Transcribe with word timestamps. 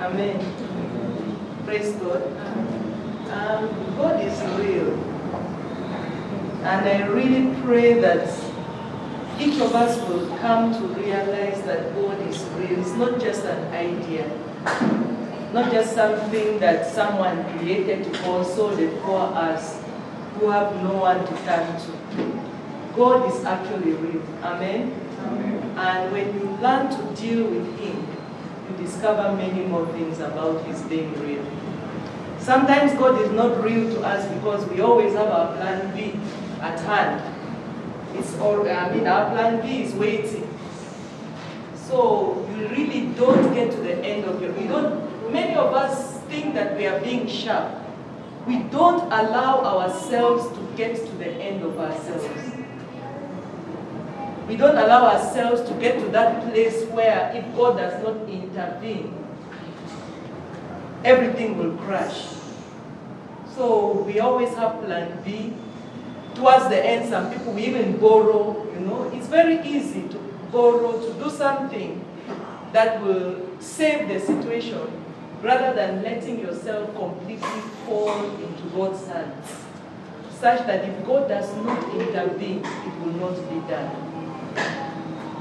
Amen. 0.00 0.40
Praise 1.66 1.92
God. 1.96 2.22
Um, 3.30 3.68
God 3.98 4.18
is 4.24 4.40
real. 4.58 4.94
And 6.64 6.88
I 6.88 7.06
really 7.06 7.54
pray 7.60 8.00
that 8.00 8.26
each 9.38 9.60
of 9.60 9.74
us 9.74 10.00
will 10.08 10.26
come 10.38 10.72
to 10.72 11.00
realize 11.00 11.62
that 11.64 11.94
God 11.94 12.18
is 12.28 12.42
real. 12.56 12.80
It's 12.80 12.92
not 12.92 13.20
just 13.20 13.44
an 13.44 13.74
idea, 13.74 14.26
not 15.52 15.70
just 15.70 15.94
something 15.94 16.58
that 16.60 16.86
someone 16.90 17.44
created 17.58 18.04
to 18.04 18.10
console 18.20 18.70
the 18.70 18.88
poor 19.02 19.20
us 19.34 19.82
who 20.38 20.48
have 20.48 20.74
no 20.82 20.96
one 20.96 21.20
to 21.26 21.34
turn 21.44 21.76
to. 21.76 22.96
God 22.96 23.30
is 23.30 23.44
actually 23.44 23.92
real. 23.92 24.22
Amen? 24.42 24.94
Amen. 25.26 25.78
And 25.78 26.10
when 26.10 26.32
you 26.34 26.48
learn 26.62 26.88
to 26.88 27.20
deal 27.20 27.44
with 27.44 27.78
Him, 27.78 27.99
you 28.70 28.84
discover 28.84 29.36
many 29.36 29.64
more 29.64 29.86
things 29.92 30.20
about 30.20 30.64
His 30.66 30.82
being 30.82 31.12
real. 31.20 31.44
Sometimes 32.38 32.92
God 32.94 33.20
is 33.20 33.30
not 33.32 33.62
real 33.62 33.88
to 33.94 34.00
us 34.00 34.26
because 34.34 34.68
we 34.70 34.80
always 34.80 35.14
have 35.14 35.28
our 35.28 35.54
plan 35.56 35.94
B 35.94 36.18
at 36.60 36.80
hand. 36.80 37.22
It's 38.16 38.36
all, 38.38 38.68
I 38.68 38.94
mean, 38.94 39.06
our 39.06 39.30
plan 39.30 39.60
B 39.60 39.82
is 39.82 39.94
waiting. 39.94 40.48
So 41.74 42.46
you 42.56 42.68
really 42.68 43.06
don't 43.14 43.54
get 43.54 43.70
to 43.72 43.76
the 43.78 43.96
end 44.04 44.24
of 44.24 44.40
your, 44.42 44.52
we 44.52 44.66
don't, 44.66 45.32
many 45.32 45.54
of 45.54 45.74
us 45.74 46.20
think 46.30 46.54
that 46.54 46.76
we 46.76 46.86
are 46.86 47.00
being 47.00 47.26
sharp. 47.26 47.74
We 48.46 48.60
don't 48.64 49.02
allow 49.12 49.62
ourselves 49.62 50.48
to 50.56 50.76
get 50.76 50.96
to 50.96 51.12
the 51.16 51.30
end 51.30 51.62
of 51.62 51.78
ourselves. 51.78 52.49
We 54.50 54.56
don't 54.56 54.76
allow 54.76 55.06
ourselves 55.06 55.62
to 55.70 55.74
get 55.74 56.00
to 56.00 56.08
that 56.08 56.42
place 56.50 56.84
where 56.86 57.30
if 57.36 57.44
God 57.54 57.76
does 57.76 58.02
not 58.02 58.28
intervene, 58.28 59.14
everything 61.04 61.56
will 61.56 61.76
crash. 61.86 62.26
So 63.54 64.02
we 64.02 64.18
always 64.18 64.52
have 64.56 64.82
plan 64.82 65.22
B. 65.24 65.52
Towards 66.34 66.68
the 66.68 66.84
end, 66.84 67.08
some 67.08 67.30
people 67.30 67.52
we 67.52 67.62
even 67.66 67.96
borrow, 67.98 68.66
you 68.74 68.80
know. 68.80 69.08
It's 69.14 69.28
very 69.28 69.60
easy 69.60 70.08
to 70.08 70.18
borrow, 70.50 70.98
to 70.98 71.12
do 71.22 71.30
something 71.30 72.04
that 72.72 73.00
will 73.04 73.48
save 73.60 74.08
the 74.08 74.18
situation 74.18 74.82
rather 75.42 75.72
than 75.76 76.02
letting 76.02 76.40
yourself 76.40 76.92
completely 76.96 77.60
fall 77.86 78.24
into 78.24 78.62
God's 78.74 79.06
hands. 79.06 79.46
Such 80.40 80.66
that 80.66 80.88
if 80.88 81.06
God 81.06 81.28
does 81.28 81.54
not 81.58 81.94
intervene, 81.94 82.64
it 82.64 83.00
will 83.04 83.12
not 83.12 83.36
be 83.48 83.60
done. 83.70 84.09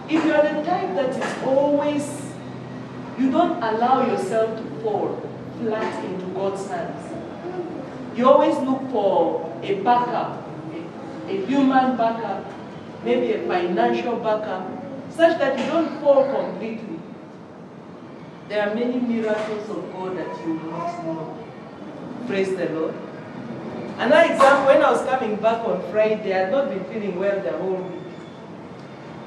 If 0.09 0.25
you 0.25 0.33
are 0.33 0.41
the 0.41 0.63
type 0.63 0.95
that 0.95 1.09
is 1.15 1.43
always, 1.43 2.03
you 3.19 3.31
don't 3.31 3.61
allow 3.61 4.07
yourself 4.07 4.57
to 4.57 4.63
fall 4.81 5.21
flat 5.59 6.03
into 6.05 6.25
God's 6.33 6.67
hands. 6.67 7.13
You 8.17 8.27
always 8.27 8.57
look 8.57 8.89
for 8.89 9.55
a 9.61 9.75
backup, 9.81 10.47
a, 10.73 11.31
a 11.31 11.45
human 11.45 11.95
backup, 11.95 12.43
maybe 13.03 13.33
a 13.33 13.47
financial 13.47 14.15
backup, 14.15 14.67
such 15.11 15.37
that 15.37 15.59
you 15.59 15.65
don't 15.67 16.01
fall 16.01 16.25
completely. 16.25 16.99
There 18.47 18.67
are 18.67 18.73
many 18.73 18.99
miracles 18.99 19.69
of 19.69 19.93
God 19.93 20.17
that 20.17 20.43
you 20.43 20.53
will 20.55 20.71
not 20.71 21.05
know. 21.05 21.37
Praise 22.25 22.49
the 22.55 22.67
Lord. 22.69 22.95
Another 23.99 24.33
example, 24.33 24.65
when 24.73 24.81
I 24.81 24.91
was 24.91 25.03
coming 25.05 25.35
back 25.35 25.67
on 25.67 25.83
Friday, 25.91 26.33
I 26.33 26.37
had 26.45 26.51
not 26.51 26.69
been 26.69 26.83
feeling 26.85 27.19
well 27.19 27.39
the 27.41 27.51
whole 27.51 27.75
week. 27.75 27.98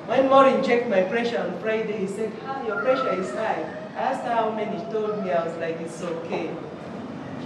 When 0.07 0.29
Maureen 0.29 0.63
checked 0.65 0.89
my 0.89 1.03
pressure 1.03 1.39
on 1.39 1.59
Friday, 1.61 1.99
he 1.99 2.07
said, 2.07 2.33
ah, 2.45 2.67
your 2.67 2.83
pressure 2.83 3.13
is 3.21 3.31
high. 3.31 3.65
I 3.97 4.01
asked 4.01 4.25
her 4.25 4.35
how 4.35 4.51
many, 4.51 4.79
she 4.79 4.85
told 4.93 5.23
me, 5.25 5.31
I 5.31 5.47
was 5.47 5.57
like, 5.59 5.81
it's 5.81 6.03
okay. 6.03 6.51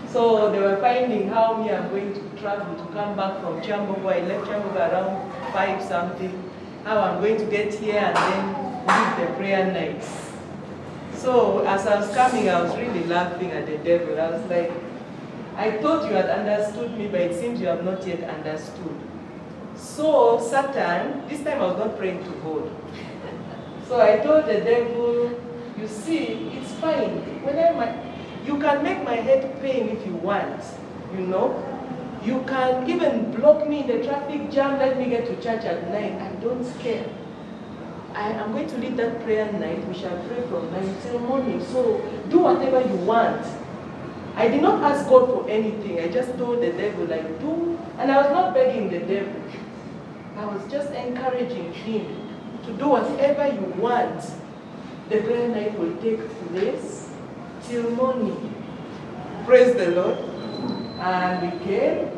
So 0.08 0.50
they 0.50 0.60
were 0.60 0.78
finding 0.78 1.28
how 1.28 1.62
me 1.62 1.70
I'm 1.70 1.90
going 1.90 2.14
to 2.14 2.40
travel 2.40 2.74
to 2.74 2.92
come 2.92 3.16
back 3.16 3.40
from 3.40 3.60
Kyambogo. 3.60 4.06
I 4.06 4.20
left 4.26 4.46
Kyambogo 4.46 4.76
around 4.76 5.52
5 5.52 5.82
something. 5.82 6.50
How 6.84 6.98
I'm 7.00 7.20
going 7.20 7.36
to 7.36 7.44
get 7.44 7.74
here 7.74 7.98
and 7.98 8.16
then 8.16 8.86
lead 8.86 9.28
the 9.28 9.34
prayer 9.34 9.70
nights. 9.72 10.32
So 11.14 11.64
as 11.66 11.86
I 11.86 12.00
was 12.00 12.14
coming, 12.14 12.48
I 12.48 12.62
was 12.62 12.74
really 12.76 13.04
laughing 13.04 13.50
at 13.50 13.66
the 13.66 13.76
devil. 13.78 14.18
I 14.18 14.30
was 14.30 14.48
like, 14.48 14.72
I 15.56 15.72
thought 15.82 16.08
you 16.08 16.14
had 16.16 16.30
understood 16.30 16.96
me, 16.96 17.08
but 17.08 17.20
it 17.20 17.38
seems 17.38 17.60
you 17.60 17.66
have 17.66 17.84
not 17.84 18.06
yet 18.06 18.22
understood. 18.22 18.96
So 19.76 20.40
Satan, 20.40 21.26
this 21.28 21.42
time 21.42 21.60
I 21.60 21.66
was 21.66 21.78
not 21.78 21.96
praying 21.98 22.24
to 22.24 22.30
God. 22.40 22.70
So 23.88 24.00
I 24.00 24.18
told 24.18 24.46
the 24.46 24.60
devil, 24.60 25.38
you 25.78 25.86
see, 25.86 26.50
it's 26.58 26.72
fine. 26.74 27.18
When 27.44 27.58
I, 27.58 28.14
you 28.44 28.58
can 28.58 28.82
make 28.82 29.04
my 29.04 29.14
head 29.14 29.60
pain 29.60 29.88
if 29.88 30.04
you 30.06 30.14
want, 30.14 30.62
you 31.14 31.26
know. 31.26 31.62
You 32.24 32.42
can 32.48 32.90
even 32.90 33.30
block 33.30 33.68
me 33.68 33.82
in 33.82 33.86
the 33.86 34.04
traffic 34.04 34.50
jam, 34.50 34.78
let 34.78 34.98
me 34.98 35.08
get 35.10 35.26
to 35.26 35.36
church 35.36 35.64
at 35.64 35.88
night. 35.90 36.20
I 36.20 36.34
don't 36.42 36.66
care. 36.80 37.06
I 38.14 38.30
am 38.30 38.52
going 38.52 38.66
to 38.66 38.78
lead 38.78 38.96
that 38.96 39.22
prayer 39.22 39.52
night. 39.52 39.86
We 39.86 39.94
shall 39.94 40.16
pray 40.26 40.42
from 40.48 40.72
night 40.72 41.02
till 41.02 41.20
morning. 41.20 41.64
So 41.66 42.00
do 42.30 42.38
whatever 42.40 42.80
you 42.80 42.96
want. 43.04 43.46
I 44.34 44.48
did 44.48 44.62
not 44.62 44.82
ask 44.82 45.08
God 45.08 45.26
for 45.26 45.48
anything. 45.48 46.00
I 46.00 46.08
just 46.08 46.36
told 46.36 46.62
the 46.62 46.72
devil, 46.72 47.04
like, 47.06 47.40
do. 47.40 47.78
And 47.98 48.10
I 48.10 48.22
was 48.22 48.30
not 48.32 48.54
begging 48.54 48.90
the 48.90 49.00
devil. 49.00 49.40
I 50.36 50.44
was 50.44 50.70
just 50.70 50.92
encouraging 50.92 51.72
him 51.72 52.06
to 52.66 52.72
do 52.74 52.88
whatever 52.88 53.46
you 53.54 53.72
want. 53.80 54.22
The 55.08 55.22
prayer 55.22 55.48
night 55.48 55.78
will 55.78 55.96
take 56.02 56.20
place 56.48 57.08
till 57.62 57.90
morning. 57.92 58.54
Praise 59.46 59.74
the 59.74 59.92
Lord. 59.92 60.18
And 60.98 61.40
we 61.40 61.64
came. 61.64 62.10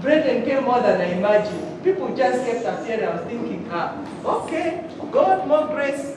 Brethren 0.00 0.44
came 0.44 0.64
more 0.64 0.80
than 0.80 1.00
I 1.00 1.12
imagined. 1.12 1.84
People 1.84 2.16
just 2.16 2.46
kept 2.46 2.64
appearing. 2.64 3.04
I 3.04 3.16
was 3.16 3.26
thinking, 3.26 3.68
ah, 3.70 3.94
okay, 4.24 4.88
God, 5.12 5.46
more 5.46 5.66
grace. 5.66 6.16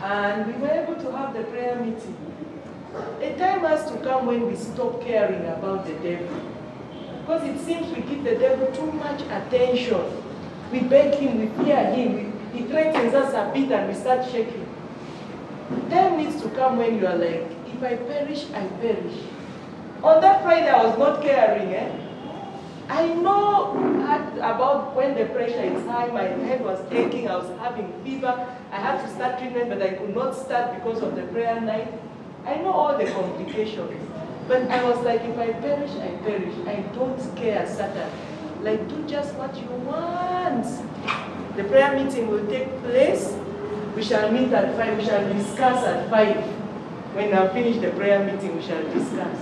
And 0.00 0.46
we 0.46 0.52
were 0.60 0.70
able 0.70 0.94
to 0.94 1.12
have 1.16 1.34
the 1.34 1.44
prayer 1.44 1.76
meeting. 1.76 2.16
A 3.20 3.38
time 3.38 3.60
has 3.60 3.90
to 3.90 3.98
come 3.98 4.26
when 4.26 4.46
we 4.46 4.56
stop 4.56 5.02
caring 5.02 5.44
about 5.46 5.86
the 5.86 5.92
devil. 5.94 6.40
Because 7.20 7.42
it 7.42 7.58
seems 7.60 7.94
we 7.94 8.02
give 8.02 8.24
the 8.24 8.36
devil 8.36 8.72
too 8.72 8.90
much 8.92 9.20
attention. 9.22 10.22
We 10.72 10.80
beg 10.80 11.14
him, 11.14 11.38
we 11.40 11.64
fear 11.64 11.84
him, 11.92 12.14
we, 12.14 12.58
he 12.58 12.66
threatens 12.66 13.14
us 13.14 13.32
a 13.34 13.52
bit 13.52 13.70
and 13.70 13.88
we 13.88 13.94
start 13.94 14.24
shaking. 14.30 14.66
Time 15.90 16.18
needs 16.18 16.40
to 16.42 16.48
come 16.50 16.78
when 16.78 16.98
you 16.98 17.06
are 17.06 17.16
like, 17.16 17.46
if 17.72 17.82
I 17.82 17.96
perish, 17.96 18.46
I 18.52 18.66
perish. 18.80 19.18
On 20.02 20.20
that 20.20 20.42
Friday, 20.42 20.68
I 20.68 20.84
was 20.84 20.98
not 20.98 21.22
caring. 21.22 21.74
Eh? 21.74 22.06
I 22.88 23.08
know 23.14 23.74
about 24.36 24.94
when 24.94 25.16
the 25.16 25.24
pressure 25.26 25.62
is 25.62 25.84
high, 25.86 26.06
my 26.06 26.22
head 26.22 26.64
was 26.64 26.80
aching, 26.92 27.28
I 27.28 27.36
was 27.36 27.58
having 27.58 27.92
fever, 28.04 28.46
I 28.70 28.76
had 28.76 29.02
to 29.02 29.12
start 29.14 29.38
treatment, 29.38 29.70
but 29.70 29.82
I 29.82 29.94
could 29.94 30.14
not 30.14 30.36
start 30.36 30.74
because 30.74 31.02
of 31.02 31.16
the 31.16 31.22
prayer 31.22 31.60
night. 31.60 31.92
I 32.44 32.56
know 32.56 32.70
all 32.72 32.96
the 32.96 33.10
complications. 33.10 33.92
But 34.46 34.70
I 34.70 34.84
was 34.84 35.04
like, 35.04 35.22
if 35.22 35.36
I 35.36 35.52
perish, 35.54 35.90
I 35.90 36.08
perish. 36.22 36.54
I 36.66 36.76
don't 36.94 37.36
care, 37.36 37.66
Satan. 37.66 38.08
Like, 38.66 38.88
do 38.88 39.00
just 39.06 39.32
what 39.36 39.54
you 39.56 39.68
want. 39.86 40.66
The 41.56 41.62
prayer 41.70 41.94
meeting 41.94 42.26
will 42.26 42.44
take 42.48 42.66
place. 42.82 43.32
We 43.94 44.02
shall 44.02 44.32
meet 44.32 44.52
at 44.52 44.76
5. 44.76 44.98
We 44.98 45.04
shall 45.04 45.32
discuss 45.32 45.84
at 45.84 46.10
5. 46.10 46.36
When 47.14 47.32
I 47.32 47.46
finish 47.52 47.80
the 47.80 47.90
prayer 47.92 48.18
meeting, 48.26 48.56
we 48.56 48.62
shall 48.62 48.82
discuss. 48.92 49.38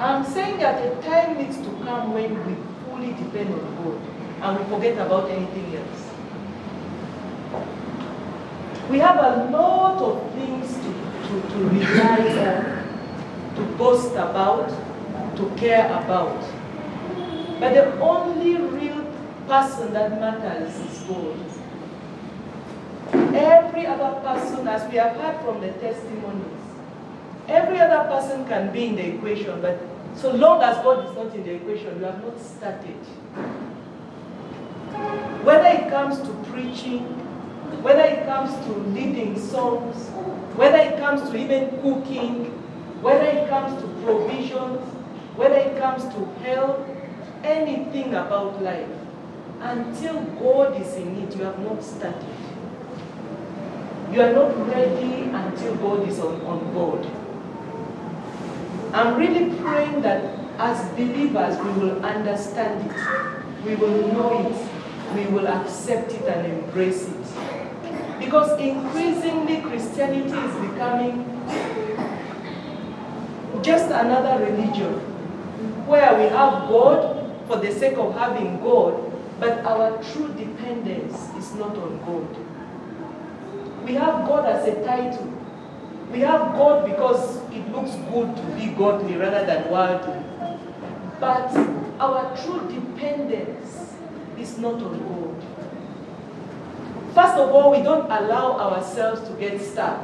I'm 0.00 0.24
saying 0.24 0.58
that 0.58 0.82
the 0.82 1.08
time 1.08 1.38
needs 1.38 1.56
to 1.58 1.70
come 1.84 2.14
when 2.14 2.34
we 2.48 2.56
fully 2.90 3.12
depend 3.12 3.54
on 3.54 3.62
God 3.84 4.00
and 4.42 4.58
we 4.58 4.74
forget 4.74 4.98
about 5.06 5.30
anything 5.30 5.76
else. 5.76 6.10
We 8.90 8.98
have 8.98 9.18
a 9.18 9.50
lot 9.52 10.02
of 10.02 10.32
things 10.32 10.66
to, 10.78 10.90
to, 11.28 11.48
to 11.48 11.58
rely 11.68 12.26
on, 12.42 13.54
to 13.54 13.62
boast 13.78 14.14
about, 14.14 14.68
to 15.36 15.52
care 15.56 15.86
about. 15.86 16.53
But 17.64 17.72
the 17.72 17.98
only 17.98 18.56
real 18.56 19.06
person 19.48 19.94
that 19.94 20.20
matters 20.20 20.76
is 20.80 20.98
God. 21.08 21.34
Every 23.34 23.86
other 23.86 24.20
person, 24.20 24.68
as 24.68 24.86
we 24.92 24.98
have 24.98 25.16
heard 25.16 25.40
from 25.40 25.62
the 25.62 25.72
testimonies, 25.72 26.60
every 27.48 27.80
other 27.80 28.06
person 28.06 28.44
can 28.48 28.70
be 28.70 28.88
in 28.88 28.96
the 28.96 29.14
equation, 29.14 29.62
but 29.62 29.80
so 30.14 30.30
long 30.32 30.62
as 30.62 30.76
God 30.84 31.08
is 31.08 31.16
not 31.16 31.34
in 31.34 31.42
the 31.42 31.54
equation, 31.54 32.00
you 32.00 32.04
have 32.04 32.22
not 32.22 32.38
started. 32.38 33.00
Whether 35.42 35.68
it 35.68 35.88
comes 35.88 36.18
to 36.18 36.34
preaching, 36.52 37.04
whether 37.82 38.02
it 38.02 38.26
comes 38.26 38.52
to 38.66 38.72
leading 38.90 39.40
songs, 39.40 40.10
whether 40.58 40.76
it 40.76 40.98
comes 40.98 41.30
to 41.30 41.34
even 41.34 41.70
cooking, 41.80 42.44
whether 43.00 43.24
it 43.24 43.48
comes 43.48 43.80
to 43.80 43.88
provisions, 44.04 44.82
whether 45.36 45.56
it 45.56 45.78
comes 45.78 46.04
to 46.14 46.26
health, 46.44 46.90
anything 47.44 48.14
about 48.14 48.62
life, 48.62 48.88
until 49.60 50.20
God 50.42 50.80
is 50.80 50.94
in 50.96 51.22
it, 51.22 51.36
you 51.36 51.44
have 51.44 51.58
not 51.60 51.82
started. 51.82 52.24
You 54.12 54.22
are 54.22 54.32
not 54.32 54.68
ready 54.68 55.22
until 55.30 55.76
God 55.76 56.08
is 56.08 56.18
on, 56.20 56.40
on 56.42 56.72
board. 56.72 57.06
I'm 58.92 59.16
really 59.16 59.54
praying 59.60 60.02
that 60.02 60.22
as 60.58 60.88
believers 60.90 61.58
we 61.58 61.72
will 61.82 62.04
understand 62.04 62.90
it, 62.90 63.66
we 63.66 63.74
will 63.74 64.12
know 64.12 64.48
it, 64.48 65.16
we 65.16 65.26
will 65.32 65.48
accept 65.48 66.12
it 66.12 66.22
and 66.26 66.46
embrace 66.46 67.08
it. 67.08 68.20
Because 68.20 68.58
increasingly 68.60 69.60
Christianity 69.62 70.38
is 70.38 70.70
becoming 70.70 71.24
just 73.62 73.86
another 73.86 74.44
religion 74.44 74.92
where 75.86 76.14
we 76.16 76.24
have 76.24 76.68
God 76.68 77.13
for 77.46 77.56
the 77.56 77.72
sake 77.72 77.96
of 77.96 78.14
having 78.14 78.60
God, 78.60 79.12
but 79.40 79.58
our 79.64 80.02
true 80.02 80.28
dependence 80.34 81.14
is 81.36 81.54
not 81.54 81.76
on 81.76 81.98
God. 82.06 83.84
We 83.84 83.94
have 83.94 84.26
God 84.26 84.46
as 84.46 84.66
a 84.66 84.82
title. 84.84 85.32
We 86.10 86.20
have 86.20 86.54
God 86.54 86.86
because 86.86 87.36
it 87.52 87.70
looks 87.70 87.90
good 88.12 88.34
to 88.36 88.42
be 88.56 88.68
godly 88.68 89.16
rather 89.16 89.44
than 89.44 89.70
worldly. 89.70 90.22
But 91.20 91.54
our 92.00 92.36
true 92.36 92.60
dependence 92.68 93.94
is 94.38 94.58
not 94.58 94.74
on 94.82 94.98
God. 94.98 95.44
First 97.14 97.34
of 97.34 97.50
all, 97.50 97.70
we 97.70 97.82
don't 97.82 98.06
allow 98.10 98.58
ourselves 98.58 99.28
to 99.28 99.34
get 99.34 99.60
stuck. 99.60 100.02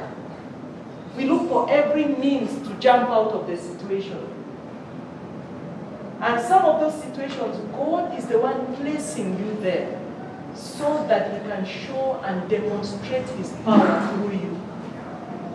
We 1.17 1.25
look 1.25 1.49
for 1.49 1.69
every 1.69 2.05
means 2.05 2.67
to 2.67 2.73
jump 2.75 3.09
out 3.09 3.31
of 3.31 3.47
the 3.47 3.57
situation. 3.57 4.40
And 6.21 6.39
some 6.45 6.65
of 6.65 6.79
those 6.79 7.01
situations, 7.01 7.57
God 7.73 8.15
is 8.17 8.27
the 8.27 8.37
one 8.37 8.75
placing 8.75 9.39
you 9.39 9.59
there 9.61 9.99
so 10.53 11.05
that 11.07 11.33
He 11.33 11.49
can 11.49 11.65
show 11.65 12.21
and 12.23 12.47
demonstrate 12.47 13.27
His 13.29 13.49
power 13.65 14.07
through 14.13 14.37
you. 14.37 14.61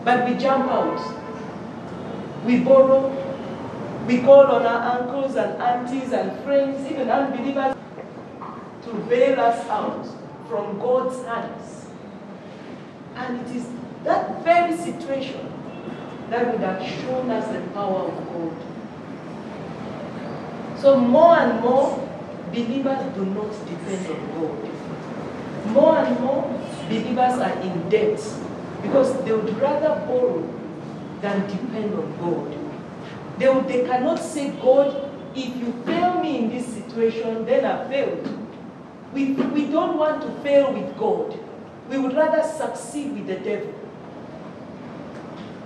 But 0.04 0.28
we 0.28 0.36
jump 0.36 0.68
out. 0.70 0.98
We 2.44 2.60
borrow. 2.60 3.10
We 4.08 4.22
call 4.22 4.46
on 4.46 4.66
our 4.66 5.00
uncles 5.00 5.36
and 5.36 5.60
aunties 5.62 6.12
and 6.12 6.36
friends, 6.42 6.90
even 6.90 7.10
unbelievers, 7.10 7.76
to 8.84 8.92
bail 9.08 9.38
us 9.38 9.66
out 9.68 10.04
from 10.48 10.78
God's 10.80 11.24
hands. 11.26 11.86
And 13.14 13.40
it 13.40 13.56
is 13.56 13.68
that 14.04 14.44
very 14.44 14.76
situation 14.76 15.52
that 16.30 16.52
would 16.52 16.60
have 16.60 16.82
shown 17.00 17.30
us 17.30 17.46
the 17.52 17.60
power 17.72 18.10
of 18.10 18.26
God. 18.32 18.75
So 20.80 20.98
more 20.98 21.36
and 21.38 21.60
more, 21.60 21.98
believers 22.52 23.14
do 23.14 23.24
not 23.24 23.50
depend 23.66 24.06
on 24.06 24.20
God. 24.34 25.66
More 25.72 25.98
and 25.98 26.20
more, 26.20 26.42
believers 26.88 27.38
are 27.38 27.58
in 27.60 27.88
debt 27.88 28.20
because 28.82 29.24
they 29.24 29.32
would 29.32 29.58
rather 29.58 30.00
borrow 30.06 30.46
than 31.22 31.40
depend 31.48 31.94
on 31.94 32.16
God. 32.18 33.38
They, 33.38 33.48
would, 33.48 33.66
they 33.68 33.84
cannot 33.84 34.18
say, 34.18 34.50
God, 34.50 35.10
if 35.34 35.56
you 35.56 35.72
fail 35.84 36.20
me 36.20 36.38
in 36.38 36.50
this 36.50 36.66
situation, 36.66 37.44
then 37.46 37.64
I 37.64 37.88
failed. 37.88 38.38
We, 39.12 39.32
we 39.32 39.66
don't 39.66 39.98
want 39.98 40.22
to 40.22 40.30
fail 40.42 40.72
with 40.72 40.96
God. 40.96 41.38
We 41.88 41.98
would 41.98 42.14
rather 42.14 42.42
succeed 42.46 43.12
with 43.12 43.26
the 43.26 43.36
devil. 43.36 43.74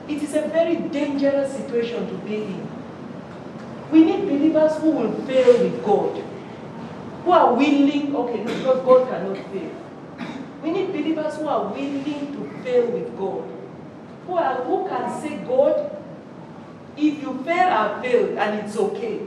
It 0.09 0.23
is 0.23 0.35
a 0.35 0.43
very 0.49 0.77
dangerous 0.77 1.53
situation 1.53 2.07
to 2.09 2.15
be 2.27 2.37
in. 2.37 2.69
We 3.90 4.04
need 4.04 4.22
believers 4.26 4.76
who 4.78 4.90
will 4.90 5.12
fail 5.26 5.64
with 5.64 5.84
God, 5.84 6.22
who 7.25 7.32
are 7.32 7.54
willing, 7.54 8.14
okay, 8.14 8.44
because 8.44 8.84
God 8.84 9.08
cannot 9.08 9.37
fail. 9.52 9.70
We 10.62 10.70
need 10.70 10.92
believers 10.92 11.37
who 11.37 11.48
are 11.48 11.69
willing 11.72 12.04
to 12.04 12.62
fail 12.62 12.90
with 12.90 13.16
God, 13.19 13.48
who, 14.26 14.34
are, 14.37 14.62
who 14.62 14.88
can 14.88 15.20
say, 15.20 15.38
God, 15.38 15.96
if 16.96 17.22
you 17.22 17.42
fail, 17.44 17.69
I 17.69 18.02
failed, 18.02 18.38
and 18.38 18.60
it's 18.60 18.76
okay. 18.76 19.20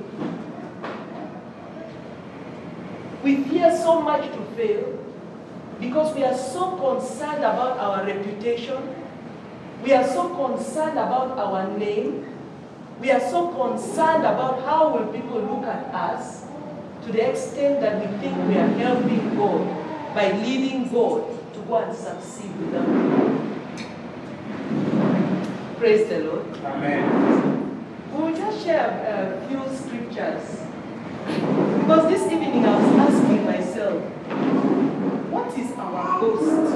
We 3.24 3.44
fear 3.46 3.76
so 3.76 4.02
much 4.02 4.32
to 4.32 4.46
fail 4.56 5.00
because 5.80 6.14
we 6.16 6.24
are 6.24 6.38
so 6.38 6.78
concerned 6.78 7.40
about 7.40 7.78
our 7.80 8.06
reputation. 8.06 8.96
We 9.84 9.94
are 9.94 10.08
so 10.08 10.30
concerned 10.36 10.98
about 10.98 11.38
our 11.40 11.78
name. 11.78 12.33
We 13.04 13.12
are 13.12 13.20
so 13.20 13.50
concerned 13.50 14.24
about 14.24 14.64
how 14.64 14.96
will 14.96 15.12
people 15.12 15.42
look 15.42 15.66
at 15.66 15.94
us 15.94 16.46
to 17.06 17.12
the 17.12 17.32
extent 17.32 17.82
that 17.82 18.00
we 18.00 18.08
think 18.20 18.38
we 18.48 18.58
are 18.58 18.70
helping 18.80 19.36
God 19.36 20.16
by 20.16 20.32
leading 20.32 20.88
God 20.90 21.28
to 21.54 21.60
go 21.68 21.80
and 21.80 21.94
succeed 21.94 22.58
without 22.62 22.88
Him. 22.88 23.60
Praise 25.78 26.08
the 26.08 26.20
Lord. 26.20 26.46
Amen. 26.64 27.86
We 28.14 28.24
will 28.24 28.38
just 28.38 28.64
share 28.64 28.88
a 28.88 29.48
few 29.50 29.62
scriptures. 29.76 30.62
Because 31.82 32.08
this 32.08 32.32
evening 32.32 32.66
I 32.66 32.74
was 32.80 33.12
asking 33.12 33.44
myself, 33.44 34.02
what 35.30 35.60
is 35.60 35.72
our 35.74 36.22
boast? 36.22 36.74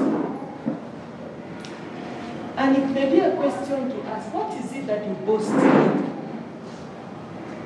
And 2.58 2.76
it 2.76 2.86
may 2.90 3.08
be 3.08 3.20
a 3.20 3.34
question 3.34 3.88
to 3.88 4.02
ask, 4.08 4.34
what 4.34 4.52
is 4.62 4.70
it 4.74 4.86
that 4.88 5.06
you 5.06 5.14
boast 5.24 5.48
in? 5.52 6.07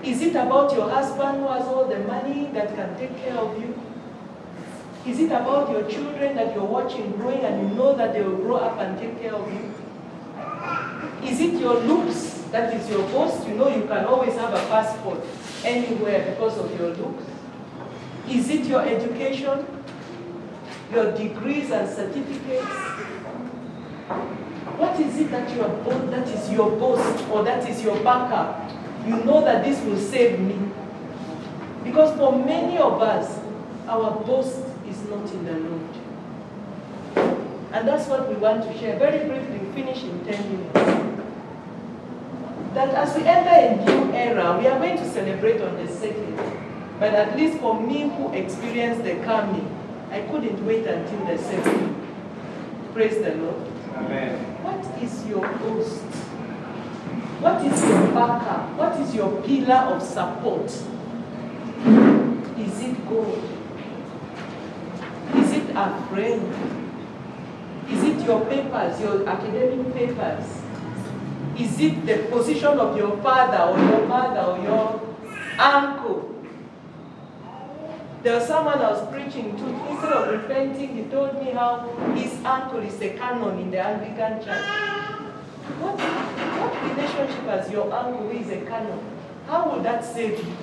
Is 0.05 0.21
it 0.21 0.31
about 0.31 0.75
your 0.75 0.91
husband 0.91 1.39
who 1.39 1.49
has 1.49 1.63
all 1.67 1.85
the 1.85 2.01
money 2.01 2.51
that 2.55 2.75
can 2.75 2.97
take 2.99 3.17
care 3.23 3.35
of 3.35 3.61
you? 3.61 3.79
Is 5.07 5.21
it 5.21 5.27
about 5.27 5.71
your 5.71 5.89
children 5.89 6.35
that 6.37 6.55
you're 6.55 6.65
watching 6.65 7.13
growing 7.13 7.41
and 7.41 7.69
you 7.69 7.75
know 7.77 7.95
that 7.97 8.13
they 8.13 8.23
will 8.23 8.37
grow 8.37 8.57
up 8.57 8.79
and 8.79 8.99
take 8.99 9.21
care 9.21 9.35
of 9.35 9.53
you? 9.53 9.73
Is 11.29 11.41
it 11.41 11.55
your 11.61 11.75
looks 11.75 12.43
that 12.51 12.75
is 12.75 12.89
your 12.91 13.03
boast? 13.09 13.47
You 13.47 13.55
know 13.55 13.69
you 13.69 13.83
can 13.83 14.05
always 14.05 14.35
have 14.35 14.53
a 14.53 14.67
passport 14.69 15.21
anywhere 15.65 16.31
because 16.31 16.59
of 16.59 16.79
your 16.79 16.91
looks. 16.95 17.25
Is 18.29 18.49
it 18.51 18.67
your 18.67 18.83
education? 18.83 19.67
Your 20.93 21.13
degrees 21.13 21.71
and 21.71 21.89
certificates? 21.89 22.67
What 24.77 24.99
is 25.01 25.17
it 25.17 25.31
that 25.31 25.55
you 25.55 25.63
are 25.63 25.77
boast, 25.85 26.11
that 26.11 26.29
is 26.29 26.51
your 26.51 26.71
boast 26.71 27.29
or 27.31 27.45
that 27.45 27.69
is 27.69 27.83
your 27.83 28.03
backup? 28.03 28.82
You 29.07 29.17
know 29.25 29.45
that 29.45 29.65
this 29.65 29.81
will 29.83 29.99
save 29.99 30.39
me. 30.39 30.59
Because 31.83 32.17
for 32.17 32.33
many 32.33 32.79
of 32.79 33.03
us, 33.03 33.41
our 33.89 34.21
boast 34.25 34.59
is 34.89 35.03
not 35.09 35.29
in 35.33 35.45
the 35.45 35.53
Lord. 35.59 35.83
And 37.73 37.89
that's 37.89 38.07
what 38.07 38.29
we 38.29 38.37
want 38.37 38.63
to 38.65 38.79
share. 38.79 38.99
Very 38.99 39.27
briefly, 39.29 39.59
finish 39.75 40.05
in 40.05 40.25
10 40.25 40.53
minutes. 40.53 40.75
That 42.75 42.91
as 42.95 43.17
we 43.17 43.25
enter 43.25 43.51
a 43.51 43.85
new 43.85 44.13
era, 44.13 44.59
we 44.59 44.67
are 44.67 44.79
going 44.79 44.97
to 44.97 45.11
celebrate 45.11 45.61
on 45.61 45.85
the 45.85 45.93
second. 45.93 46.37
But 47.01 47.15
at 47.15 47.37
least 47.37 47.59
for 47.59 47.81
me 47.81 48.09
who 48.09 48.33
experienced 48.33 49.03
the 49.03 49.17
coming, 49.25 49.69
I 50.11 50.21
couldn't 50.31 50.65
wait 50.65 50.87
until 50.87 51.27
the 51.27 51.39
second. 51.39 51.97
Praise 52.93 53.17
the 53.23 53.35
Lord. 53.35 53.67
Amen. 53.97 54.39
What 54.63 55.03
is 55.03 55.27
your 55.27 55.49
boast? 55.59 56.22
What 57.43 57.59
is 57.67 57.83
your 57.83 58.07
backup? 58.15 58.71
What 58.79 59.01
is 59.01 59.13
your 59.17 59.43
pillar 59.43 59.91
of 59.91 60.01
support? 60.01 60.67
Is 62.57 62.81
it 62.81 63.09
God? 63.11 63.43
Is 65.35 65.51
it 65.51 65.71
a 65.75 66.07
friend? 66.07 66.55
Is 67.91 68.05
it 68.05 68.25
your 68.25 68.45
papers, 68.47 69.01
your 69.01 69.29
academic 69.29 69.93
papers? 69.93 70.47
Is 71.59 71.81
it 71.81 72.07
the 72.07 72.31
position 72.31 72.79
of 72.79 72.97
your 72.97 73.17
father 73.21 73.73
or 73.73 73.91
your 73.91 74.07
mother 74.07 74.41
or 74.41 74.63
your 74.63 75.17
uncle? 75.59 76.45
There 78.23 78.37
was 78.37 78.47
someone 78.47 78.79
I 78.79 78.93
was 78.93 79.13
preaching 79.13 79.57
to, 79.57 79.91
instead 79.91 80.13
of 80.13 80.29
repenting, 80.31 80.95
he 80.97 81.03
told 81.11 81.43
me 81.43 81.51
how 81.51 81.91
his 82.15 82.33
uncle 82.45 82.79
is 82.79 83.03
a 83.03 83.19
canon 83.19 83.59
in 83.59 83.73
the 83.73 83.81
Anglican 83.81 84.45
church. 84.45 85.02
What, 85.79 85.99
what 86.01 86.83
relationship 86.91 87.45
has 87.45 87.71
your 87.71 87.93
uncle 87.93 88.27
with 88.27 88.51
a 88.51 88.67
canon? 88.67 88.99
How 89.47 89.71
would 89.71 89.85
that 89.85 90.05
save 90.05 90.39
you? 90.39 90.55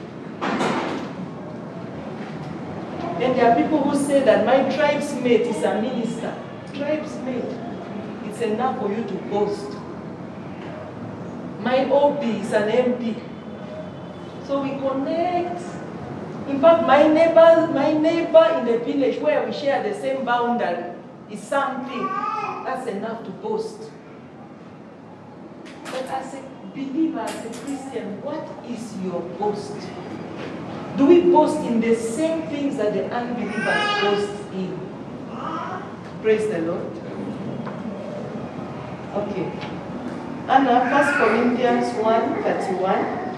Then 3.20 3.36
there 3.36 3.52
are 3.52 3.56
people 3.56 3.82
who 3.82 3.98
say 3.98 4.24
that 4.24 4.46
my 4.46 4.74
tribe's 4.76 5.14
mate 5.16 5.42
is 5.42 5.64
a 5.64 5.82
minister. 5.82 6.34
Tribe's 6.74 7.16
mate. 7.18 7.44
It's 8.26 8.42
enough 8.42 8.80
for 8.80 8.90
you 8.90 9.04
to 9.04 9.14
boast. 9.30 9.72
My 11.62 11.90
OB 11.90 12.24
is 12.24 12.54
an 12.54 12.70
MP. 12.70 13.22
So 14.48 14.64
we 14.64 14.72
connect. 14.80 15.62
In 16.48 16.60
fact, 16.60 16.88
my 16.88 17.08
neighbor, 17.08 17.68
my 17.74 17.94
neighbor 17.94 18.58
in 18.60 18.66
the 18.66 18.80
village 18.80 19.20
where 19.22 19.46
we 19.46 19.54
share 19.54 19.84
the 19.84 19.94
same 20.00 20.26
boundary 20.26 20.94
is 21.30 21.42
something. 21.42 22.06
That's 22.66 22.88
enough 22.88 23.24
to 23.26 23.30
boast. 23.32 23.92
As 26.12 26.34
a 26.34 26.42
believer, 26.74 27.20
as 27.20 27.46
a 27.46 27.50
Christian, 27.64 28.22
what 28.24 28.48
is 28.68 28.98
your 29.04 29.22
boast? 29.38 29.76
Do 30.98 31.06
we 31.06 31.22
boast 31.22 31.60
in 31.68 31.80
the 31.80 31.96
same 31.96 32.48
things 32.48 32.78
that 32.78 32.94
the 32.94 33.06
unbelievers 33.14 34.02
boast 34.02 34.34
in? 34.54 34.74
Praise 36.24 36.50
the 36.50 36.60
Lord. 36.60 36.92
Okay. 39.14 39.52
Anna, 40.50 40.80
1 40.90 41.14
Corinthians 41.14 41.94
1 42.04 42.44
31. 42.44 43.30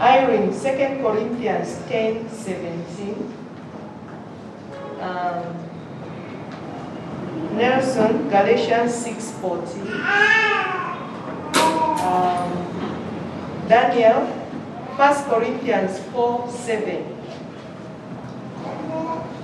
Irene, 0.00 0.50
2 0.50 1.02
Corinthians 1.02 1.78
10 1.88 2.28
17. 2.28 3.32
Um, 5.00 5.66
Nelson, 7.56 8.28
Galatians 8.28 8.94
6 8.94 9.30
40. 9.40 10.75
Um, 12.06 13.66
Daniel, 13.66 14.26
1 14.94 15.24
Corinthians 15.28 15.98
4 16.14 16.48
7. 16.52 17.02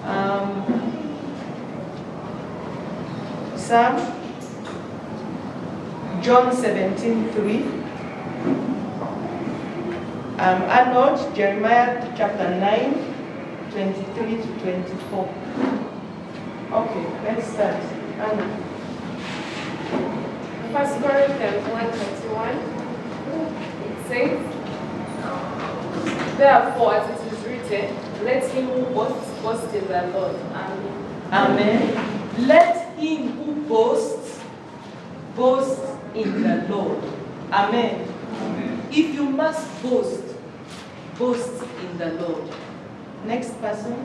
Um, 0.04 0.62
Sam, 3.57 3.99
John 6.23 6.54
17 6.54 7.33
3. 7.33 7.62
Um, 10.38 10.62
Arnold, 10.71 11.35
Jeremiah 11.35 12.14
chapter 12.16 12.49
9, 12.49 12.95
23 13.73 14.37
to 14.37 14.49
24. 14.62 15.35
Okay, 16.71 17.07
let's 17.25 17.47
start. 17.49 17.83
Arnold. 18.21 18.62
First 20.73 21.02
Corinthians 21.02 21.69
1 21.69 22.22
it 22.35 24.07
says, 24.09 24.53
Therefore, 26.39 26.95
as 26.95 27.11
it 27.11 27.33
is 27.33 27.45
written, 27.45 27.97
let 28.25 28.51
him 28.51 28.67
who 28.69 28.85
boasts 28.95 29.43
boast 29.43 29.75
in 29.75 29.87
the 29.87 30.07
Lord. 30.09 30.37
Amen. 30.53 31.29
Amen. 31.33 32.47
Let 32.49 32.99
him 32.99 33.33
who 33.33 33.62
boasts 33.69 34.41
boast 35.37 35.81
in 36.15 36.43
the 36.43 36.67
Lord. 36.69 37.03
Amen. 37.53 38.09
Amen. 38.41 38.87
If 38.91 39.15
you 39.15 39.25
must 39.25 39.83
boast, 39.83 40.23
boast 41.19 41.62
in 41.81 41.99
the 41.99 42.12
Lord. 42.15 42.43
Next 43.25 43.61
person. 43.61 44.05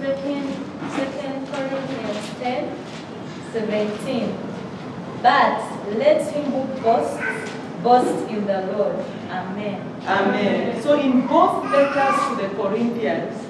Second, 0.00 0.54
Second 0.94 1.48
Corinthians 1.48 2.38
10, 2.38 2.84
17. 3.52 4.47
But 5.22 5.60
let 5.96 6.32
him 6.32 6.44
who 6.52 6.82
boasts 6.82 7.52
boast 7.82 8.30
in 8.30 8.46
the 8.46 8.66
Lord. 8.76 8.96
Amen. 9.30 9.80
Amen. 10.06 10.82
So 10.82 10.98
in 10.98 11.26
both 11.26 11.64
letters 11.70 12.28
to 12.28 12.46
the 12.46 12.54
Corinthians, 12.54 13.44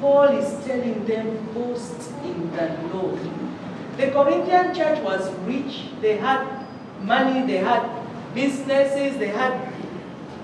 Paul 0.00 0.28
is 0.28 0.64
telling 0.66 1.04
them, 1.06 1.46
boast 1.54 2.10
in 2.24 2.50
the 2.52 2.78
Lord. 2.92 3.18
The 3.96 4.10
Corinthian 4.10 4.74
church 4.74 5.00
was 5.00 5.32
rich. 5.40 5.88
They 6.00 6.16
had 6.16 6.66
money, 7.00 7.46
they 7.46 7.58
had 7.58 7.88
businesses, 8.34 9.16
they 9.18 9.28
had 9.28 9.72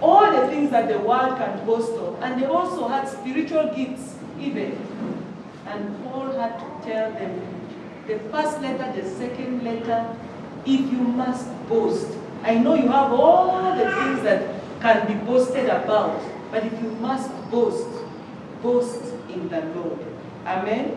all 0.00 0.32
the 0.32 0.48
things 0.48 0.70
that 0.70 0.88
the 0.88 0.98
world 0.98 1.36
can 1.36 1.64
boast 1.66 1.92
of. 1.92 2.20
And 2.22 2.40
they 2.40 2.46
also 2.46 2.88
had 2.88 3.08
spiritual 3.08 3.72
gifts, 3.74 4.16
even. 4.40 4.76
And 5.66 6.04
Paul 6.04 6.32
had 6.32 6.58
to 6.58 6.90
tell 6.90 7.12
them, 7.12 7.40
the 8.06 8.18
first 8.30 8.60
letter, 8.60 9.00
the 9.00 9.08
second 9.08 9.62
letter, 9.62 10.16
if 10.64 10.80
you 10.80 10.98
must 10.98 11.46
boast. 11.68 12.08
I 12.42 12.54
know 12.58 12.74
you 12.74 12.88
have 12.88 13.12
all 13.12 13.76
the 13.76 13.84
things 13.84 14.22
that 14.22 14.62
can 14.80 15.06
be 15.06 15.14
boasted 15.24 15.66
about, 15.66 16.20
but 16.50 16.64
if 16.64 16.72
you 16.82 16.90
must 17.00 17.30
boast, 17.50 17.86
boast 18.62 19.00
in 19.28 19.48
the 19.48 19.60
Lord. 19.76 19.98
Amen. 20.44 20.96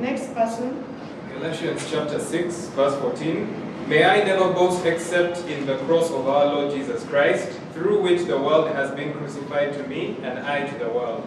Next 0.00 0.34
person. 0.34 0.84
Galatians 1.32 1.86
chapter 1.90 2.18
6, 2.18 2.68
verse 2.68 2.94
14. 3.00 3.88
May 3.88 4.04
I 4.04 4.24
never 4.24 4.52
boast 4.52 4.84
except 4.84 5.38
in 5.46 5.64
the 5.64 5.78
cross 5.86 6.10
of 6.10 6.26
our 6.26 6.46
Lord 6.46 6.74
Jesus 6.74 7.04
Christ, 7.04 7.48
through 7.72 8.02
which 8.02 8.22
the 8.26 8.36
world 8.36 8.68
has 8.74 8.90
been 8.92 9.12
crucified 9.12 9.72
to 9.74 9.86
me 9.86 10.16
and 10.22 10.40
I 10.40 10.66
to 10.66 10.78
the 10.78 10.88
world. 10.88 11.24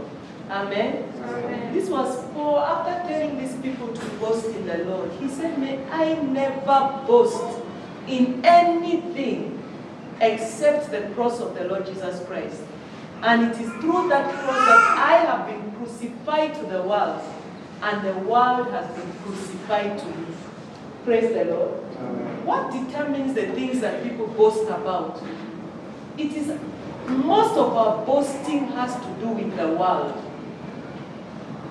Amen. 0.50 1.08
Amen. 1.24 1.74
This 1.74 1.90
was 1.90 2.26
Paul 2.34 2.60
after 2.60 3.08
telling 3.08 3.38
these 3.38 3.56
people 3.58 3.94
to 3.94 4.06
boast 4.18 4.48
in 4.48 4.66
the 4.66 4.80
Lord. 4.80 5.12
He 5.20 5.30
said, 5.30 5.60
May 5.60 5.84
I 5.90 6.16
never 6.16 7.04
boast 7.06 7.40
in 8.10 8.42
anything 8.44 9.62
except 10.20 10.92
the 10.92 11.02
cross 11.14 11.40
of 11.40 11.56
the 11.56 11.66
Lord 11.66 11.86
Jesus 11.86 12.26
Christ. 12.26 12.62
And 13.22 13.52
it 13.52 13.62
is 13.62 13.70
through 13.82 14.10
that 14.10 14.34
cross 14.34 14.58
that 14.58 14.98
I 14.98 15.26
have 15.26 15.48
been 15.48 15.72
crucified 15.74 16.56
to 16.56 16.62
the 16.64 16.84
world, 16.84 17.22
and 17.82 18.06
the 18.06 18.14
world 18.28 18.72
has 18.72 18.88
been 18.98 19.12
crucified 19.24 20.00
to 20.00 20.06
me. 20.06 20.26
Praise 21.06 21.34
the 21.34 21.46
Lord. 21.46 21.72
What 22.46 22.72
determines 22.72 23.34
the 23.34 23.48
things 23.48 23.82
that 23.82 24.04
people 24.04 24.28
boast 24.28 24.70
about? 24.70 25.22
It 26.18 26.34
is 26.34 26.58
most 27.08 27.58
of 27.58 27.76
our 27.76 28.06
boasting 28.06 28.68
has 28.68 28.94
to 28.96 29.08
do 29.20 29.30
with 29.30 29.56
the 29.58 29.68
world. 29.68 30.14